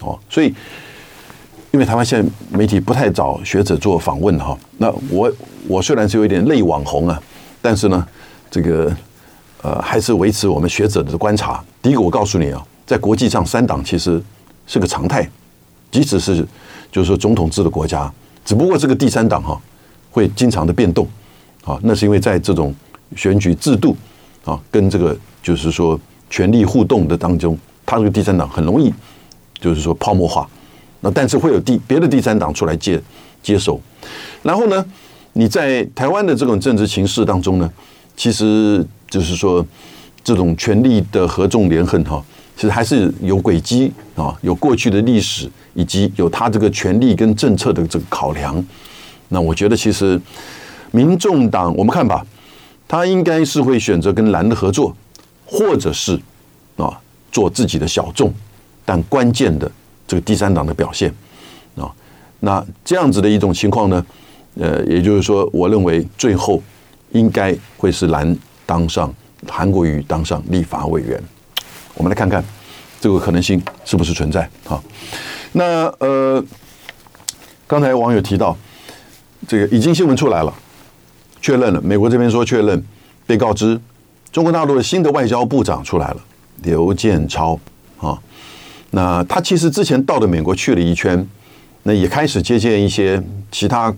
[0.00, 0.52] 哦，所以
[1.72, 5.32] 因为台湾现在媒体不太找学者做访问哈，那我
[5.68, 7.20] 我虽然是有一点类网红啊，
[7.62, 8.08] 但是呢，
[8.56, 8.96] 这个
[9.60, 11.62] 呃还是维持我们学者的观察。
[11.82, 14.22] 第一个，我告诉你啊，在国际上三党其实
[14.66, 15.28] 是个常态，
[15.90, 16.36] 即使是
[16.90, 18.10] 就是说总统制的国家，
[18.46, 19.60] 只不过这个第三党哈
[20.10, 21.06] 会经常的变动
[21.66, 22.74] 啊，那是因为在这种。
[23.14, 23.96] 选举制度
[24.44, 28.92] 啊，跟这个就是说权力互动的当中，他这个第三党很容易
[29.60, 30.48] 就是说泡沫化。
[31.00, 33.00] 那但是会有第别的第三党出来接
[33.44, 33.80] 接手。
[34.42, 34.84] 然后呢，
[35.34, 37.72] 你在台湾的这种政治情势当中呢，
[38.16, 39.64] 其实就是说
[40.24, 42.24] 这种权力的合纵连横哈，
[42.56, 48.64] 其实还是有轨迹啊，有过去的历史，以及有他这个权力跟政策的这个考量。
[49.28, 50.20] 那我觉得其实
[50.90, 52.24] 民众党我们看吧。
[52.88, 54.96] 他应该是会选择跟蓝的合作，
[55.44, 56.16] 或者是
[56.76, 56.96] 啊
[57.32, 58.32] 做自己的小众，
[58.84, 59.68] 但关键的
[60.06, 61.12] 这个第三党的表现
[61.74, 61.90] 啊，
[62.38, 64.06] 那这样子的一种情况呢，
[64.60, 66.62] 呃，也就是说，我认为最后
[67.12, 69.12] 应该会是蓝当上，
[69.48, 71.22] 韩国瑜当上立法委员。
[71.94, 72.44] 我们来看看
[73.00, 74.82] 这个可能性是不是存在啊？
[75.52, 76.44] 那呃，
[77.66, 78.56] 刚才网友提到
[79.48, 80.52] 这个已经新闻出来了。
[81.40, 82.82] 确认了，美国这边说确认，
[83.24, 83.80] 被告知
[84.32, 86.16] 中国大陆的新的外交部长出来了，
[86.62, 87.58] 刘建超
[87.98, 88.18] 啊。
[88.90, 91.24] 那他其实之前到的美国去了一圈，
[91.84, 93.94] 那也开始接见一些其他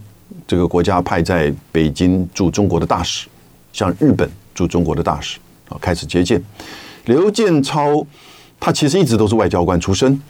[0.46, 3.26] 这个国家派在北京驻中国的大使，
[3.72, 5.38] 像日本驻中国的大使
[5.68, 6.42] 啊，开始接见。
[7.04, 8.06] 刘建超
[8.60, 10.20] 他其实一直都是外交官出身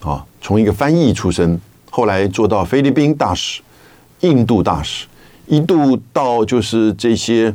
[0.00, 1.60] 啊，从一个翻译出身，
[1.90, 3.60] 后来做到菲律宾大使、
[4.20, 5.06] 印度大使。
[5.46, 7.52] 一度到就是这些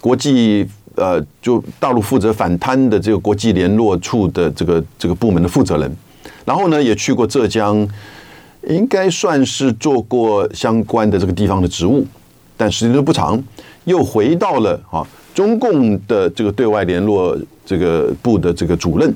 [0.00, 5.94] 国际呃，就大陆负责反贪的这个国际联络处的这个这个部门的负责人，
[6.46, 7.86] 然后呢也去过浙江，
[8.68, 12.06] 应该算是做过相关的这个地方的职务，
[12.56, 13.42] 但时间都不长，
[13.84, 19.12] 又回到了啊中共的这个对外联络这个部的这个主任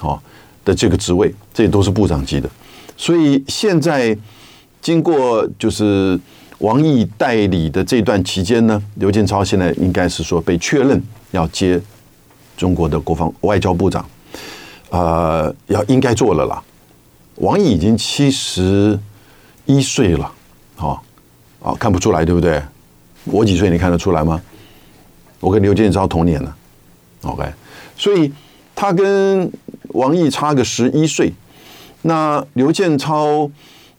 [0.00, 0.18] 啊
[0.64, 2.48] 的这个职位，这都是部长级的，
[2.96, 4.16] 所以现在
[4.80, 6.18] 经过就是。
[6.60, 11.80] 王毅代理的这段期间呢，刘建超现在应该是说被确认要接
[12.54, 14.04] 中国的国防外交部长，
[14.90, 16.62] 呃，要应该做了啦。
[17.40, 18.98] 王毅已经七十
[19.66, 20.32] 一岁了，
[20.78, 20.98] 哦，
[21.60, 22.62] 哦，看不出来对不对？
[23.24, 24.40] 我几岁你看得出来吗？
[25.40, 26.54] 我跟刘建超同年呢
[27.22, 27.44] ，OK，
[27.96, 28.32] 所以
[28.74, 29.50] 他跟
[29.88, 31.32] 王毅差个十一岁，
[32.02, 33.50] 那刘建超。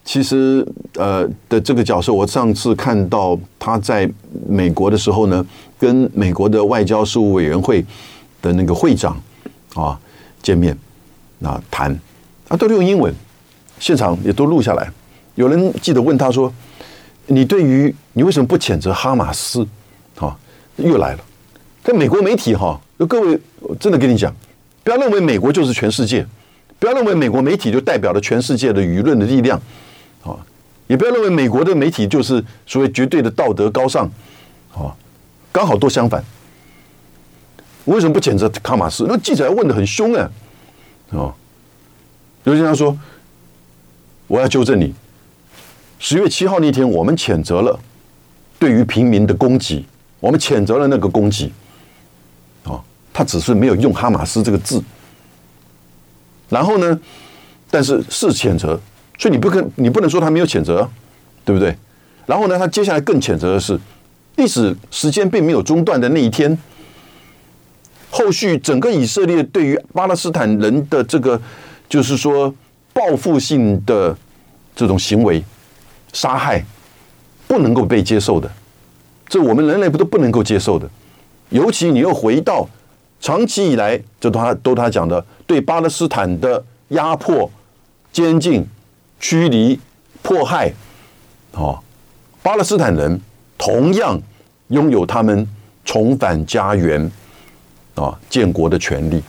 [0.04, 4.10] 其实，呃的这个角色，我上次看到他在
[4.50, 5.46] 美国的时候呢，
[5.78, 7.86] 跟美国的外交事务委员会
[8.42, 9.16] 的那个会长
[9.76, 9.98] 啊
[10.42, 10.76] 见面，
[11.44, 11.96] 啊谈，
[12.48, 13.14] 啊都是用英文，
[13.82, 14.90] 现场也都录下来。
[15.36, 16.54] 有人记得问他说
[17.26, 19.68] ：“你对于你为什么不谴责哈马斯？”
[20.20, 20.38] 啊，
[20.76, 21.20] 又来了，
[21.84, 23.40] 在美国媒体哈，各位
[23.80, 24.32] 真的跟你讲，
[24.84, 26.24] 不要认为美国就是全世界，
[26.78, 29.60] 不要认为美国媒体就代表了全世界的舆论的力量，
[30.24, 30.38] 啊，
[30.86, 34.06] 也不要认为美国的媒体就是所谓绝对的道德高尚，
[34.76, 34.94] 啊，
[35.52, 36.24] 刚好都相反。
[37.86, 39.06] 为什么不谴责哈马斯？
[39.08, 40.30] 那记者问得很凶啊，
[41.10, 41.34] 哦，
[42.44, 42.96] 刘建超说
[44.32, 44.94] ：“我要纠正你，
[46.00, 47.78] 十月七号那天我们谴责了
[48.58, 49.86] 对于平民的攻击，
[50.22, 51.52] 我们谴责了那个攻击。”
[52.64, 54.82] 啊他只是没有用“哈马斯”这个字，
[56.48, 56.98] 然后呢，
[57.70, 58.80] 但是是谴责，
[59.20, 60.90] 所以你不可你不能说他没有谴责，
[61.44, 61.76] 对不对？
[62.26, 63.78] 然后呢，他接下来更谴责的是，
[64.38, 66.58] 历史时间并没有中断的那一天，
[68.10, 71.42] 后续整个以色列对于巴勒斯坦人的这个，
[71.90, 72.56] 就是说
[72.94, 74.16] 报复性的
[74.76, 75.44] 这种行为
[76.14, 76.64] 杀害，
[77.48, 78.52] 不能够被接受的，
[79.28, 80.90] 这我们人类不都不能够接受的，
[81.50, 82.68] 尤其你又回到。
[83.24, 87.48] 长期以来，就他都他讲的，对巴勒斯坦的压迫、
[88.12, 88.68] 监禁、
[89.20, 89.80] 驱离、
[90.24, 90.74] 迫害，
[91.52, 91.78] 哦，
[92.42, 93.22] 巴勒斯坦人
[93.60, 94.20] 同样
[94.70, 95.48] 拥有他们
[95.86, 97.12] 重返家园
[97.94, 99.22] 啊、建国的权利。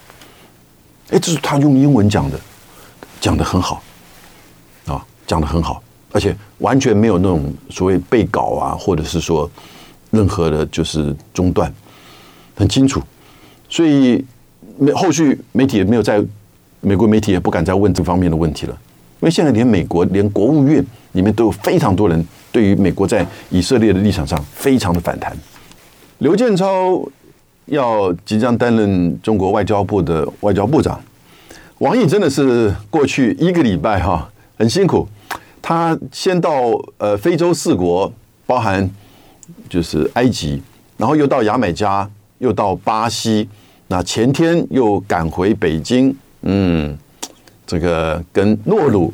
[1.11, 2.40] 哎，这是他用英文讲的，
[3.23, 3.81] 讲得很好，
[4.87, 5.81] 啊，讲得很好，
[6.11, 9.49] 而且完全没有那种所谓背稿啊，或者是说
[10.11, 11.73] 任何的，就是中断，
[12.57, 13.01] 很清楚。
[13.69, 14.23] 所以，
[14.77, 16.21] 没后续媒体也没有在，
[16.81, 18.77] 美国媒体也不敢再问这方面的问题了，
[19.21, 25.33] 因为现在连美国连国务院里面都有非常多人对于美国在以色列的立场上非常的反弹。
[26.19, 27.01] 刘建超
[27.67, 31.01] 要即将担任中国外交部的外交部长，
[31.83, 35.05] 王毅真的是过去一个礼拜哈很辛苦，
[35.61, 38.11] 他先到呃非洲四国，
[38.47, 38.88] 包含
[39.68, 40.62] 就是埃及，
[40.97, 43.49] 然后又到牙买加，又到巴西。
[43.88, 46.97] 那前天又赶回北京，嗯，
[47.66, 49.12] 这个跟诺鲁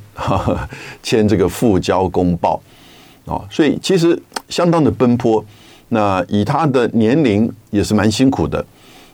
[1.02, 2.61] 签这个复交公报
[3.24, 5.42] 啊，所以其实相当的奔波。
[5.88, 8.62] 那以他的年龄也是蛮辛苦的。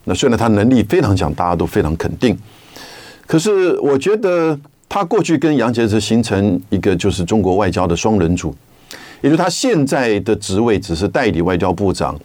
[0.06, 2.36] 那虽然他能力非常强，大家都非常肯定。
[3.26, 4.58] 可是我觉得
[4.88, 8.54] 他过去跟杨洁篪形成一个就是中国外交的双人组，
[9.22, 12.18] 也就他现在的职位只是代理外交部长。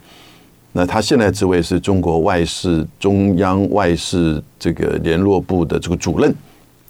[0.72, 6.32] 那他现在职位是中国外事中央外事这个联络部的这个主任，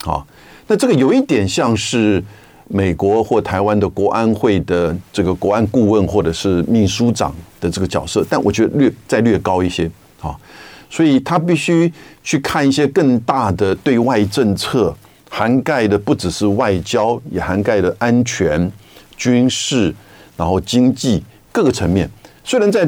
[0.04, 0.22] 啊，
[0.66, 2.22] 那这个有一点像是
[2.68, 9.90] 美国或台湾的国安会的这个国安顾问或者是秘书长的这个角色，但我觉得略再略高一些，
[10.90, 11.90] 所以他必须
[12.22, 14.94] 去看一些更大的对外政策，
[15.30, 18.70] 涵盖的不只是外交，也涵盖了安全、
[19.16, 19.94] 军事，
[20.36, 22.10] 然后经济各个层面，
[22.44, 22.86] 虽然在。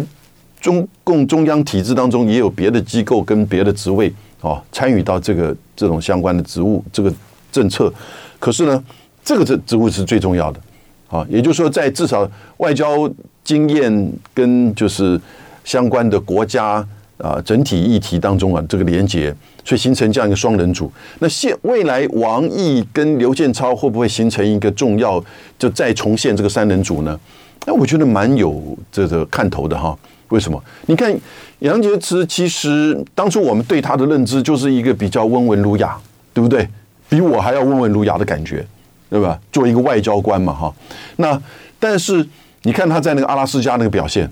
[0.60, 7.12] 中共中央体制当中也有别的机构跟别的职位哦参与到这个这种相关的职务这个
[7.50, 7.92] 政策，
[8.38, 8.84] 可是呢，
[9.24, 10.60] 这个职职务是最重要的
[11.08, 13.10] 啊，也就是说，在至少外交
[13.42, 15.20] 经验跟就是
[15.64, 16.86] 相关的国家
[17.22, 20.90] 啊整体议题当中啊这个连结，所以形成这样一个双人组。
[21.20, 25.22] 那现未来王毅跟刘建超会不会形成一个重要
[25.58, 27.18] 就再重现这个三人组呢？
[27.64, 29.96] 那我觉得蛮有这个看头的哈。
[30.28, 30.62] 为什么？
[30.86, 31.14] 你看
[31.58, 35.96] 杨洁篪，其实当初我们对他的认知就是一个比较温文儒雅，
[36.32, 36.66] 对不对？
[37.08, 38.66] 比我还要温文儒雅的感觉，
[39.10, 39.38] 对吧？
[39.52, 40.74] 作为一个外交官嘛，哈。
[41.16, 41.38] 那
[41.78, 42.26] 但是
[42.62, 44.26] 你看他在那个阿拉斯加那个表现，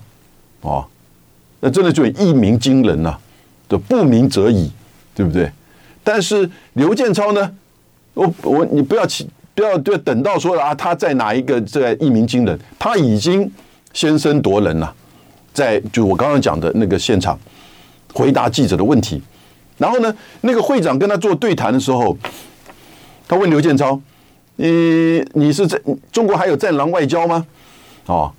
[0.63, 0.83] 哦，
[1.61, 3.21] 那真的就一鸣惊人呐、啊，
[3.69, 4.71] 就不鸣则已，
[5.15, 5.51] 对不对？
[6.03, 7.55] 但是刘建超呢，
[8.15, 13.51] 我我你不要起不要就等到说啊他在哪一个在一鸣惊人，他已经
[13.93, 14.95] 先声夺人了。
[15.53, 17.39] 在就我刚刚讲的那个现场
[18.15, 19.21] 回答记者的问题，
[19.77, 22.17] 然后呢，那个会长跟他做对谈的时候，
[23.29, 24.01] 他问刘建超
[24.57, 25.79] ：“你你是在
[26.13, 27.45] 中国还有战狼外交吗？”
[28.07, 28.33] 哦，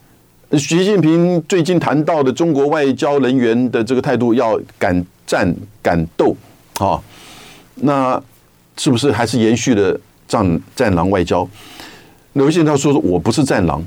[0.58, 6.36] 习近平最近谈到的中国外交人员的这个态度要敢战敢斗
[6.80, 7.02] 啊，
[7.76, 8.22] 那
[8.78, 11.48] 是不是还是延续了战战狼外交？
[12.34, 13.84] 刘建超说：“我不是战狼。”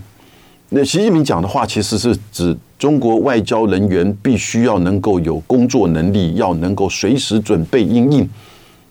[0.71, 2.57] 那习近平讲的话其实是指。
[2.77, 8.29] 中国外交人员必须要能够有工作能力，要能够随时准备应应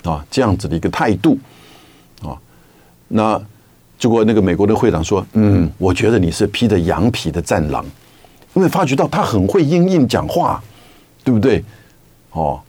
[0.03, 1.37] 啊，这样子的一个态度
[2.23, 2.33] 啊。
[3.09, 3.39] 那
[3.97, 7.85] 结果那个美国的会长说：“嗯，我觉得你是披着羊皮的战狼，
[8.53, 10.61] 因为发觉到他很会因应讲话，
[11.23, 11.63] 对不对？
[12.31, 12.59] 哦，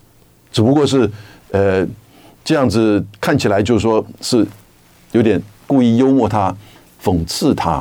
[0.53, 1.11] 只不过是
[1.51, 1.87] 呃
[2.45, 4.47] 这样子看起来就是说是
[5.13, 6.55] 有点故意幽默他，
[7.03, 7.73] 讽刺他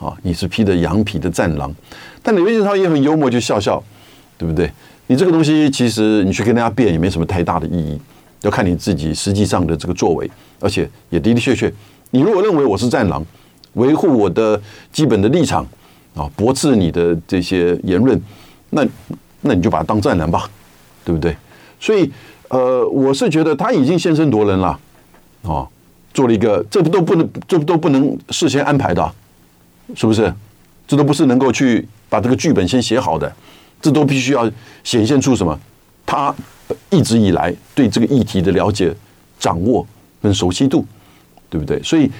[0.00, 1.74] 啊，你是披着羊皮的战狼。”
[2.22, 3.82] 但刘建超也很幽默，就笑笑，
[4.38, 4.72] 对不对？
[5.08, 8.00] 你这个东西其实你去跟人家辩也没什么太大的意义，
[8.40, 11.70] 要看你自己实际上的这个作为，而且也的的确确，
[12.14, 13.26] 你如果认为我是战狼，
[13.72, 14.60] 维护我的
[14.92, 15.66] 基本的立场
[16.14, 18.22] 啊，驳斥你的这些言论，
[18.70, 18.86] 那
[19.40, 20.48] 那你就把它当战狼吧，
[21.04, 21.36] 对不对？
[21.80, 22.08] 所以
[22.50, 24.78] 呃，我是觉得他已经先声夺人了
[25.42, 25.66] 啊，
[26.12, 29.12] 做了一个这不都不能这都不能事先安排的，
[29.96, 30.32] 是不是？
[30.86, 33.30] 这都不是能够去把这个剧本先写好的。
[33.82, 34.48] 这都必须要
[34.84, 35.58] 显现出什么？
[36.06, 36.32] 他
[36.90, 38.94] 一直以来对这个议题的了解、
[39.36, 39.84] 掌握
[40.22, 40.86] 跟熟悉度，
[41.54, 41.80] 对不对？
[41.84, 42.10] 所以，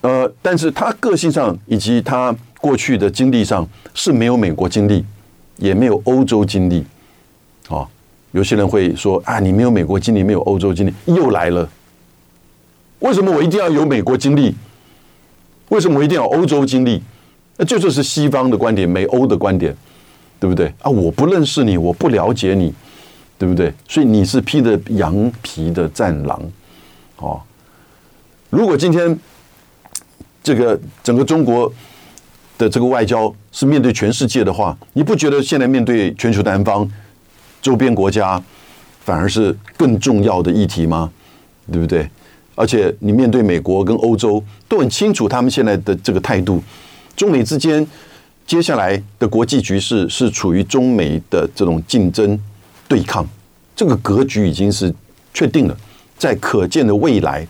[0.00, 5.04] 呃，但是他个性上以及他过去的经历上是没有美国经历，
[5.58, 6.82] 也没有欧洲经历。
[7.68, 7.86] 啊，
[8.32, 11.68] 有些人会说啊，你没有美国经历，没有欧洲经历，又来了。
[13.00, 14.54] 为什么我一定要有美国经历？
[15.68, 17.02] 为什么我一定要欧洲经历？
[17.58, 19.76] 那这就是西方的观点，美欧的观点。
[20.38, 20.90] 对不对啊？
[20.90, 22.72] 我不认识你，我不了解你，
[23.38, 23.72] 对不对？
[23.88, 26.42] 所以你是披着羊皮的战狼，
[27.16, 27.40] 哦。
[28.56, 29.14] 如果今天
[30.42, 31.70] 这个整个中国
[32.56, 36.90] 的这个外交是面对全世界的话，你不觉得现在面对全球南方
[37.60, 38.42] 周边国家
[39.00, 41.12] 反而是更重要的议题吗？
[41.70, 42.08] 对不对？
[42.54, 46.62] 而且你面对美国跟欧洲都很清楚他们现在的这个态度，
[47.14, 47.86] 中美之间。
[48.46, 52.40] 接下来的国际局势是处于中美的这种竞争
[52.88, 53.28] 对抗，
[53.74, 54.94] 这个格局已经是
[55.34, 55.76] 确定了。
[56.16, 57.46] 在可见的未来，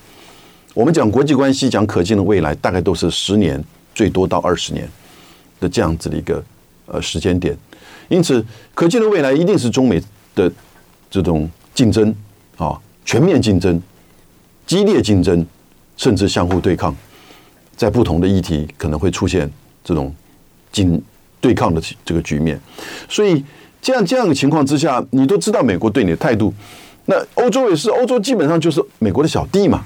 [0.76, 4.86] 我们讲国际关系，讲可见的未来，大概都是十年，最多到二十年
[5.58, 6.44] 的这样子的一个
[6.84, 7.56] 呃时间点。
[8.08, 9.98] 因此，可见的未来一定是中美
[10.34, 10.52] 的
[11.10, 12.14] 这种竞争
[12.58, 13.80] 啊，全面竞争、
[14.66, 15.46] 激烈竞争，
[15.96, 16.94] 甚至相互对抗，
[17.74, 19.50] 在不同的议题可能会出现
[19.82, 20.14] 这种。
[20.72, 21.02] 紧
[21.40, 22.60] 对抗的这个局面，
[23.08, 23.42] 所以
[23.80, 26.52] 这样这样的情况之下，你都知道美国对你的态度，
[27.06, 29.82] 那欧洲也是，欧洲基本上就是美国的小弟嘛，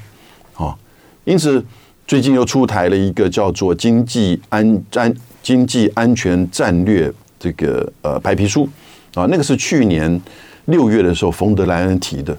[0.62, 0.76] 啊，
[1.24, 1.64] 因此
[2.06, 8.68] 最近又出台了一个叫做经济安安经济安全战略这个呃白皮书。
[9.14, 10.20] 啊，那个是去年
[10.66, 12.36] 六月的时候冯德莱恩提的，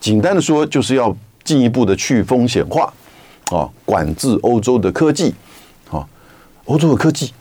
[0.00, 2.92] 简单的说就是要进一步的去风险化
[3.52, 5.32] 啊，管制欧洲的科技。
[5.90, 6.04] 啊，
[6.64, 7.32] 欧洲的科技。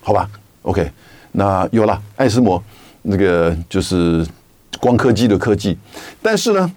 [0.00, 0.28] 好吧
[0.62, 0.90] ，OK，
[1.32, 2.60] 那有了艾斯摩，
[3.02, 4.26] 那个就是
[4.80, 5.78] 光刻机的科技，
[6.20, 6.72] 但是呢，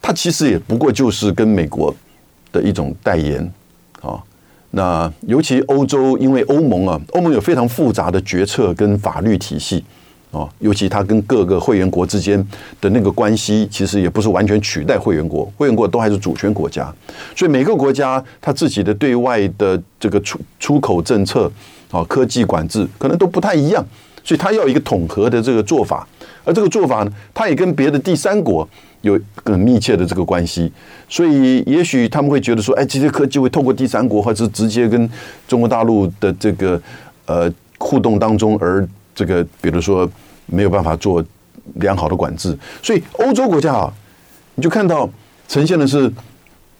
[0.00, 1.94] 它其实也不过就是跟美国
[2.56, 3.52] 的一种代言
[4.00, 4.22] 啊。
[4.70, 9.84] 那尤其欧洲，因为欧盟啊，欧盟有非常复杂的决策跟法律体系
[10.32, 12.42] 啊，尤其它跟各个会员国之间
[12.80, 16.92] 的那个关系，其实也不是完全取代会员国，会员国都还是主权国家，
[17.36, 21.50] 所以每个国家它自己的对外的这个出出口政策。
[21.92, 23.82] 啊，科技管制可能都不太一样，
[24.24, 26.04] 所以他要一个统合的这个做法，
[26.44, 28.68] 而这个做法呢，他也跟别的第三国
[29.06, 30.70] 有很密切的这个关系，
[31.08, 35.08] 所以也许他们会觉得说，哎，这些科技会透过第三国或者是直接跟
[35.48, 36.80] 中国大陆的这个
[37.26, 40.08] 呃互动当中，而这个比如说
[40.46, 41.24] 没有办法做
[41.74, 43.92] 良好的管制，所以欧洲国家啊，
[44.54, 45.08] 你就看到
[45.48, 46.12] 呈现的是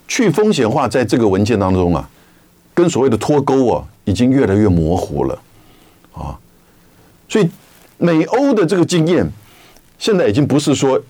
[0.07, 2.09] 去风险化，在这个文件当中啊，
[2.75, 3.85] 跟所谓的脱钩啊。
[4.07, 5.37] 已经越来越模糊了，
[6.13, 6.39] 啊，
[7.29, 7.51] 所以
[7.99, 9.29] 美欧的这个经验，
[9.99, 11.03] 现在已经不是说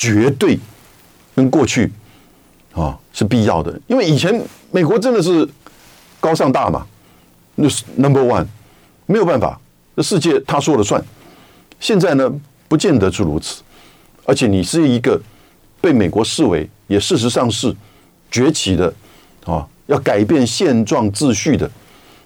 [0.00, 0.58] 绝对
[1.36, 1.92] 跟过去
[2.72, 5.46] 啊是必要的，因为以前美国真的是
[6.18, 6.86] 高尚大嘛，
[7.56, 8.46] 那是 number one，
[9.04, 9.60] 没有办法，
[9.94, 11.04] 这世界他说了算。
[11.78, 12.32] 现在呢，
[12.66, 13.60] 不见得是如此，
[14.24, 15.20] 而且你是一个
[15.82, 17.76] 被美国视为也事实上是
[18.30, 18.90] 崛起的
[19.44, 21.70] 啊，要改变现状秩序的。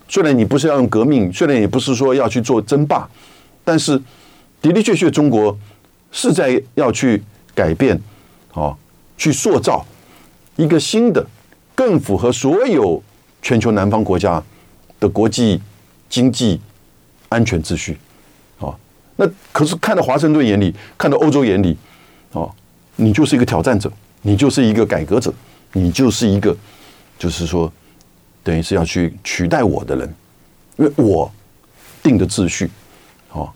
[0.09, 3.09] 虽然你不是要用革命，虽然也不是说要去做争霸，
[3.65, 4.01] 但是
[4.63, 5.59] 的的确确，中国
[6.13, 7.21] 是在要去
[7.55, 8.01] 改变，
[8.53, 8.77] 啊，
[9.17, 9.85] 去塑造
[10.57, 11.25] 一个新的、
[11.75, 13.03] 更符合所有
[13.41, 14.43] 全球南方国家
[14.99, 15.61] 的国际
[16.09, 16.61] 经济
[17.29, 17.99] 安全秩序，
[18.59, 18.75] 啊，
[19.17, 21.77] 那可是看到华盛顿眼里，看到欧洲眼里，
[22.33, 22.49] 啊，
[22.97, 23.91] 你就是一个挑战者，
[24.23, 25.33] 你就是一个改革者，
[25.73, 26.57] 你就是一个，
[27.19, 27.73] 就是说。
[28.47, 30.15] 等于是要去取代我的人，
[30.77, 31.33] 因为我
[32.03, 32.71] 定的秩序，
[33.33, 33.51] 哦，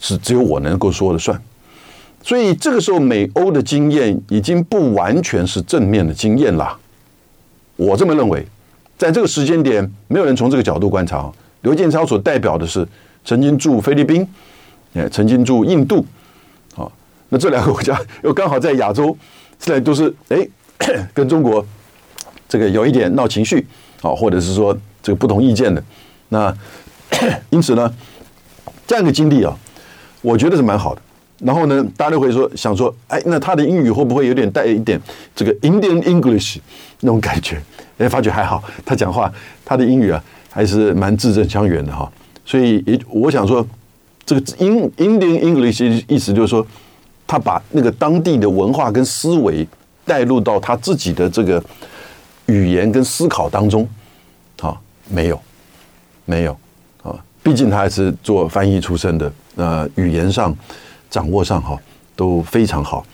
[0.00, 1.40] 是只有我能够说了算。
[2.26, 6.76] 所以这个时候，美欧的经验已经不完全是正面的经验了。
[7.76, 8.44] 我这么认为，
[8.98, 11.30] 在这个时间点，没有人从这个角度观察。
[11.60, 12.84] 刘建超所代表的是
[13.24, 14.26] 曾经驻菲律宾，
[14.94, 16.04] 哎，曾经驻印度，
[16.74, 16.90] 啊，
[17.28, 19.16] 那这两个国家又刚好在亚洲，
[19.60, 20.44] 现在都是哎，
[21.14, 21.64] 跟中国。
[22.48, 23.64] 这个有一点闹情绪，
[24.02, 25.80] 啊，或者是说这个不同意见的，
[26.30, 26.52] 那
[27.50, 27.94] 因此呢，
[28.84, 29.56] 这样一个经历啊，
[30.22, 31.02] 我觉得是蛮好的。
[31.38, 34.98] 然后呢，大家都会说想说，哎，那他的英语会不会有点带一点
[35.34, 36.58] 这个 Indian English
[37.00, 37.60] 那种感觉？
[37.98, 39.30] 哎，发觉还好，他讲话
[39.64, 42.10] 他的英语啊还是蛮字正腔圆的哈。
[42.44, 43.66] 所以也我想说，
[44.24, 46.66] 这个 Indian English 意思就是说，
[47.26, 49.66] 他把那个当地的文化跟思维
[50.06, 51.62] 带入到他自己的这个
[52.46, 53.86] 语言跟思考当中。
[54.58, 54.80] 好，
[55.10, 55.38] 没有，
[56.24, 56.56] 没有
[57.02, 60.56] 啊，毕竟他还是做翻译出身的，呃，语言上。
[61.10, 61.78] 掌握上哈
[62.14, 63.04] 都非常好，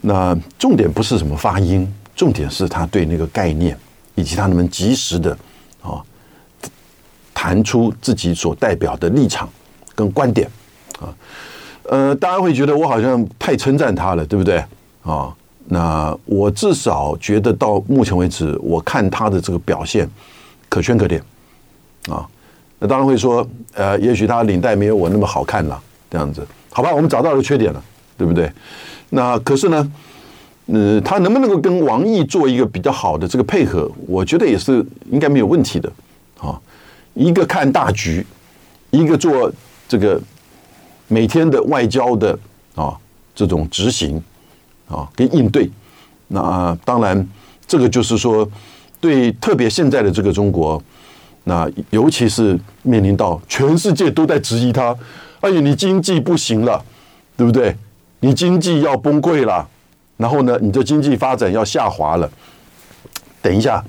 [0.00, 3.76] 那重点不是什么发音，重点是他对那个概念
[4.14, 5.36] 以及他能及时的
[5.82, 6.02] 啊
[7.34, 9.48] 谈出自己所代表的立场
[9.94, 10.48] 跟观点
[11.00, 11.14] 啊，
[11.84, 14.62] 呃，大家会觉得我好像太称赞他了，对不对
[15.02, 15.34] 啊？
[15.72, 20.08] 那我至少觉得到目前为止，我看他的这个表现
[20.68, 21.22] 可圈可点
[22.08, 22.26] 啊。
[22.80, 25.80] 那当然会说，呃，也许他领带没有我那么好看了，
[26.10, 26.44] 这样子。
[26.70, 27.82] 好吧，我们找到了缺点了，
[28.16, 28.50] 对不对？
[29.10, 29.92] 那可是呢，
[30.66, 33.90] 呃，他能不能够跟王毅做一个比较好的这个配合？
[34.06, 35.92] 我觉得也是应该没有问题的
[36.38, 36.58] 啊。
[37.14, 38.24] 一个看大局，
[38.90, 39.52] 一个做
[39.88, 40.20] 这个
[41.08, 42.38] 每天的外交的
[42.76, 42.96] 啊
[43.34, 44.22] 这种执行
[44.88, 45.68] 啊跟应对。
[46.28, 47.28] 那当然，
[47.66, 48.48] 这个就是说，
[49.00, 50.80] 对特别现在的这个中国，
[51.42, 54.96] 那尤其是面临到全世界都在质疑他。
[55.40, 56.84] 哎呀，你经济不行了，
[57.36, 57.74] 对不对？
[58.20, 59.66] 你经济要崩溃了，
[60.18, 62.30] 然后呢，你的经济发展要下滑了。
[63.40, 63.82] 等一下，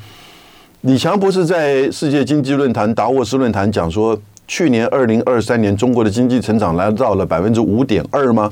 [0.81, 8.49] 李强不是在世界经济论坛达沃斯论坛讲说，去年二零二三年中国的经济成长来到了百分之五点二吗？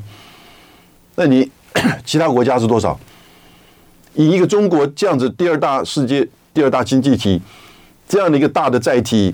[1.15, 1.49] 那你
[2.03, 2.99] 其他国家是多少？
[4.15, 7.41] 以一个中国这样子第二大世界第二大经济体
[8.07, 9.33] 这样的一个大的载体，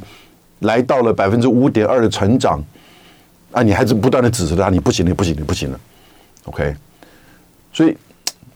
[0.59, 2.63] 来到了百分之五点二的成长。
[3.55, 5.79] 啊，你还是不断的指责他，你不行了，不行了，不行了
[6.43, 6.75] ，OK。
[7.71, 7.95] 所以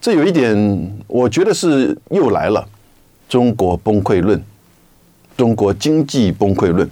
[0.01, 2.67] 这有一点，我觉得是又来了
[3.29, 4.43] 中国崩溃论，
[5.37, 6.89] 中国经济崩溃论。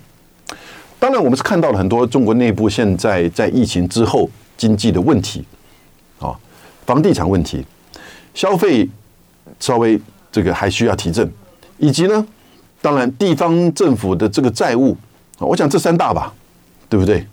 [0.97, 5.43] 当然，我们是看到了很多中国内部现在在疫情之后经济的问题
[6.19, 6.33] 啊，
[6.85, 7.65] 房地产问题，
[8.33, 8.89] 消费
[9.59, 9.99] 稍微
[10.31, 11.29] 这个还需要提振，
[11.77, 12.25] 以及呢，
[12.81, 14.95] 当然地方政府的这个债务，
[15.39, 16.33] 我想这三大吧，
[16.87, 17.27] 对不对？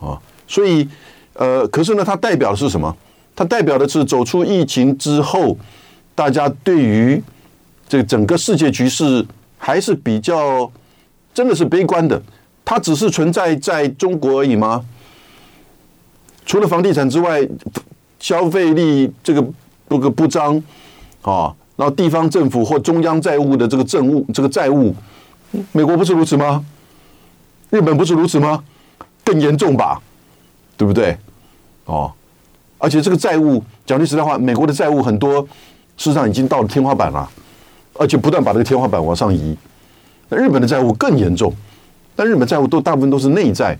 [0.00, 0.88] 啊，所以，
[1.34, 2.96] 呃，可是呢，它代表的是什么？
[3.36, 5.56] 它代表的是走出疫情之后，
[6.14, 7.22] 大家对于
[7.88, 9.24] 这个整个世界局势
[9.56, 10.70] 还是比较
[11.32, 12.20] 真的是悲观的。
[12.64, 14.84] 它只是存在在中国而已吗？
[16.44, 17.46] 除了房地产之外，
[18.18, 19.44] 消费力这个
[19.88, 20.62] 这个不彰
[21.22, 24.94] 啊，然后地方政府或中央债务的这个政务这个债务，
[25.72, 26.64] 美国不是如此吗？
[27.70, 28.62] 日本不是如此吗？
[29.30, 30.02] 更严重吧，
[30.76, 31.16] 对不对？
[31.84, 32.12] 哦，
[32.78, 35.40] 而且这个债务，讲句实在话，美国的债务很多，
[35.96, 37.30] 事实上已经到了天花板了，
[37.94, 39.56] 而且不断把这个天花板往上移。
[40.30, 41.54] 那日本的债务更严重，
[42.16, 43.78] 但日本债务都大部分都是内债，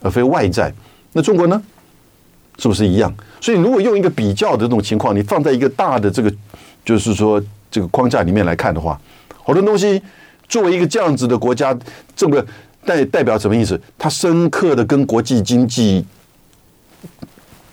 [0.00, 0.72] 而非外债。
[1.12, 1.60] 那中国呢？
[2.58, 3.12] 是不是一样？
[3.40, 6.32] 所以如果用一个比较的这种情况，你放在一个大的这个，
[6.84, 8.96] 就是说这个框架里面来看的话，
[9.42, 10.00] 好多东西
[10.46, 11.76] 作为一个这样子的国家，
[12.14, 12.46] 这个。
[12.84, 13.80] 代代表什么意思？
[13.98, 16.04] 它深刻的跟国际经济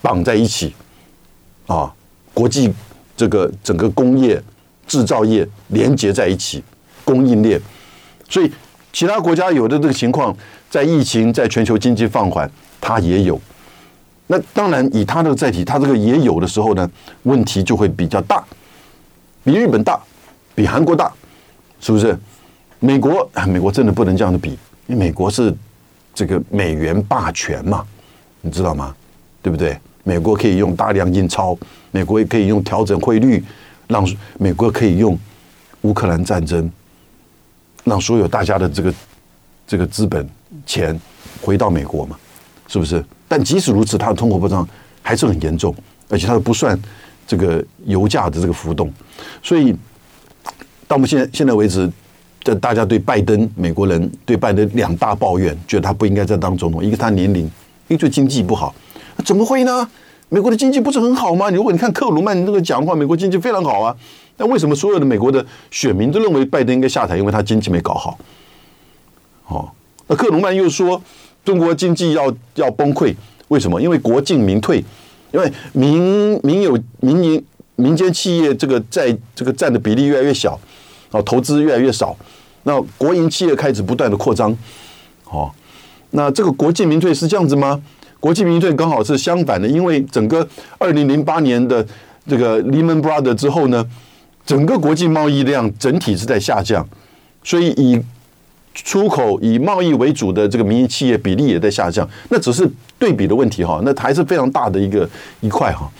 [0.01, 0.74] 绑在一起
[1.68, 1.93] 啊，
[2.34, 2.72] 国际
[3.16, 4.41] 这个整个工业
[4.88, 6.64] 制造业连接在一起，
[7.05, 7.62] 供应链。
[8.30, 8.51] 所以
[8.91, 10.36] 其他国家有的这个情况，
[10.70, 12.49] 在疫情在全球经济放缓，
[12.80, 13.39] 它也有。
[14.28, 16.89] 那当然，以它的载体，它这个也有的时候呢，
[17.24, 18.43] 问题就会比较大，
[19.43, 19.99] 比日本大，
[20.55, 21.12] 比韩国大，
[21.82, 22.18] 是不是？
[22.80, 24.57] 美国，美国真的不能这样子比。
[24.92, 25.56] 因为美国是
[26.14, 27.88] 这个美元霸权嘛，
[28.42, 28.94] 你知道吗？
[29.42, 29.78] 对不对？
[30.04, 31.58] 美国可以用大量印钞，
[31.92, 33.42] 美国也可以用调整汇率，
[33.88, 34.06] 让
[34.38, 35.18] 美国可以用
[35.84, 36.70] 乌克兰战争，
[37.86, 38.94] 让所有大家的这个
[39.66, 40.28] 这个资本
[40.66, 41.00] 钱
[41.42, 42.20] 回到美国嘛，
[42.68, 43.02] 是不是？
[43.30, 44.68] 但即使如此，它的通货膨胀
[45.02, 45.74] 还是很严重，
[46.10, 46.78] 而且它不算
[47.26, 48.92] 这个油价的这个浮动，
[49.42, 49.74] 所以
[50.86, 51.89] 到目前现在为止。
[52.44, 56.84] 这大家对拜登美国人对拜登两大抱怨，觉得他不应该再当总统。
[56.84, 57.50] 一个他年龄，
[57.88, 58.74] 一个就经济不好。
[59.24, 59.88] 怎么会呢？
[60.30, 61.50] 美国的经济不是很好吗？
[61.50, 63.96] 如果你看克鲁曼那个讲话，美国经济非常好啊。
[64.38, 67.18] 那为什么所有的美国的选民都认为拜登应该下台？
[67.18, 68.18] 因为他经济没搞好。
[69.48, 69.70] 哦，
[70.08, 71.00] 那克鲁曼又说
[71.46, 73.14] 中国经济要要崩溃，
[73.50, 73.80] 为什么？
[73.80, 74.84] 因为国进民退，
[75.32, 77.44] 因为民民有民营
[77.76, 80.60] 民间企业这个在这个占的比例越来越小。
[81.12, 82.16] 哦，投资越来越少，
[82.64, 84.55] 那国营企业开始不断的扩张，
[85.26, 85.51] 哦，
[86.12, 87.82] 那这个国进民退是这样子吗？
[88.20, 90.47] 国进民退刚好是相反的，因为整个
[90.78, 91.86] 二零零八年的
[92.28, 93.86] 这个 Lehman Brothers 之后呢，
[94.45, 96.88] 整个国际贸易量整体是在下降，
[97.43, 97.99] 所以以
[98.74, 105.09] 出口以贸易为主的这个民营企业比例也在下降，那只是对比的问题哈，那还是非常大的一个
[105.41, 105.91] 一块哈，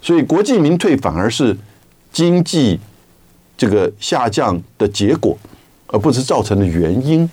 [0.00, 1.54] 所以国进民退反而是
[2.12, 2.78] 经济
[3.56, 5.36] 这个下降的结果，
[5.86, 7.28] 而不是造成的原因。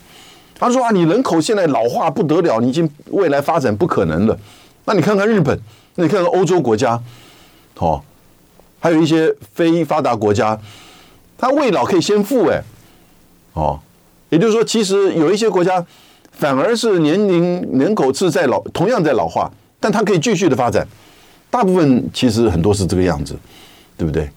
[0.56, 4.38] 他说啊，你人口现在老化不得了，你已经未来发展不可能了。
[4.86, 5.60] 那你看看日本，
[5.96, 7.02] 那你看看欧洲国家，
[7.80, 8.02] 哦，
[8.80, 10.60] 还有一些非发达国家，
[11.38, 12.62] 他未老可以先富哎，
[13.54, 13.80] 哦，
[14.30, 15.84] 也就是说，其实有一些国家
[16.32, 20.88] 反而是年龄人口是在老，同样在老化，但它可以继续的发展。
[21.50, 23.36] 大部分其实很多是这个样子，
[23.98, 24.30] 对不对？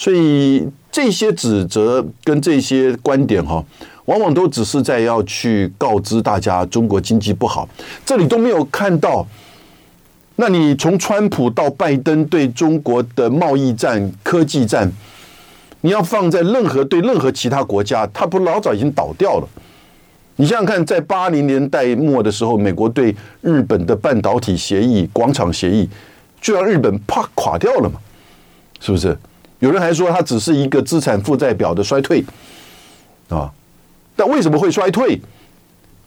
[0.00, 3.62] 所以这些指责跟这些观点哈。
[4.06, 7.68] 往往都只是在要去告知大家中国经济不好，
[8.04, 9.24] 这里都没有看到。
[10.36, 14.90] 那你从川普到拜登对中国的贸易战、科技战，
[15.82, 19.46] 你要放在任何对任何其他国家，他不老早已经倒掉了。
[20.36, 25.86] 你想想看，在八零年代末的时候，美国对日本的半导体协议、广场协议，
[26.40, 28.00] 就让日本啪垮掉了嘛？
[28.80, 29.16] 是不是？
[29.60, 32.22] 有人还说它只是一个资产负债表的衰退
[33.28, 33.50] 啊。
[34.16, 35.18] 但为什么会衰退？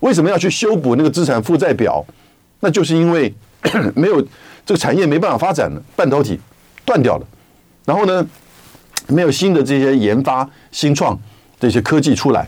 [0.02, 2.06] 为什么要去修补那个资产负债表？
[2.60, 3.34] 那就是因为
[3.96, 4.22] 没有
[4.66, 6.40] 这个产业没办法发展了，半导体
[6.84, 7.26] 断掉了。
[7.86, 8.26] 然后呢，
[9.08, 11.18] 没有新的这些研发、新创
[11.60, 12.48] 这些科技出来，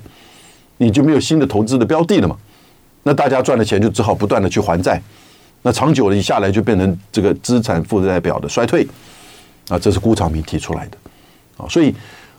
[0.77, 2.37] 你就没有新的投资的标的了嘛？
[3.03, 5.01] 那大家赚的钱就只好不断的去还债，
[5.61, 8.87] 那长久了一下来就变成这个资产负债表的衰退
[9.70, 10.97] 啊，这是辜朝明提出来的
[11.57, 11.93] 啊，所以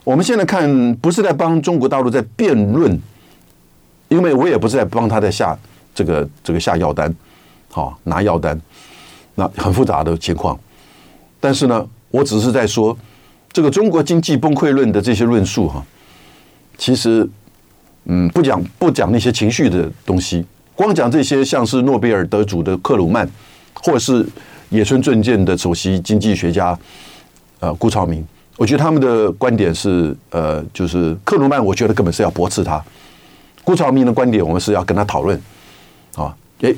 [0.05, 3.01] 我们现在看不是在帮中国大陆在辩论。
[4.09, 5.59] 因为我也不是在帮他在下
[5.93, 7.13] 这个这个下药单，
[7.73, 8.57] 好拿药单，
[9.35, 10.57] 那很复杂的情况。
[11.41, 12.97] 但是呢，我只是在说
[13.51, 15.85] 这个中国经济崩溃论的这些论述哈，
[16.79, 17.29] 其实
[18.05, 20.47] 嗯不讲不讲那些情绪的东西，
[20.77, 23.29] 光讲这些像是诺贝尔得主的克鲁曼，
[23.75, 24.25] 或者是
[24.69, 26.79] 野村证券的首席经济学家
[27.61, 28.27] 呃辜朝明，
[28.57, 32.83] 我觉得他们的观点是呃就是克鲁曼，我觉得根本是要驳斥他。
[33.65, 35.41] 辜朝明的观点，我们是要跟他讨论，
[36.15, 36.75] 啊，诶，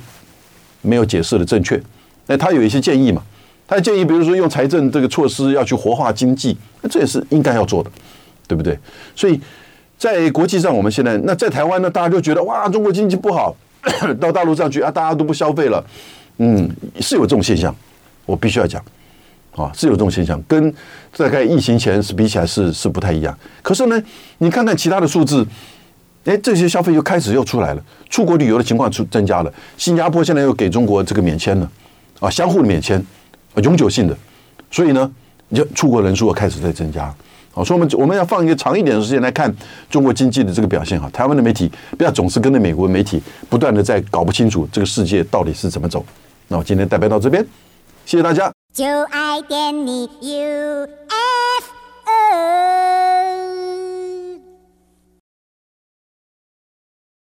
[0.81, 1.79] 没有解释的正确，
[2.26, 3.22] 那他有一些建议嘛？
[3.66, 7.91] 他建议，比如说用财政这个措施要去活化经济，那这也是应该要做的，
[8.47, 8.79] 对不对？
[9.14, 9.39] 所以
[9.99, 13.55] 在国际上，我们现在那在台湾呢，大家就觉得哇，中国经济不好，
[14.18, 15.85] 到大陆上去啊，大家都不消费了，
[16.39, 16.66] 嗯，
[17.01, 17.76] 是有这种现象，
[18.24, 18.83] 我必须要讲，
[19.59, 20.73] 啊，是有这种现象，跟
[21.17, 23.37] 大概疫情前是比起来是是不太一样。
[23.61, 24.03] 可是呢，
[24.39, 25.47] 你看看其他的数字。
[26.25, 29.55] 哎，这些消费又开始又出来了，出国旅游的情况出增加了。
[29.79, 31.71] 新加坡现在又给中国这个免签了，
[32.21, 33.03] 啊，相互的免签，
[33.63, 34.15] 永久性的。
[34.71, 35.11] 所以呢，
[35.49, 37.15] 你就出国人数又开始在增加。
[37.51, 39.51] 好，所以我们我们要放一个长一点的时间来看
[39.89, 41.09] 中国经济的这个表现哈。
[41.11, 46.05] 台湾的媒体不要总是跟着美国媒体不断的在搞不清楚这个世界到底是怎么走。
[46.49, 47.43] 那我今天代表到这边，
[48.05, 48.58] 谢谢大家。
[48.73, 50.89] 就爱点你 UFO。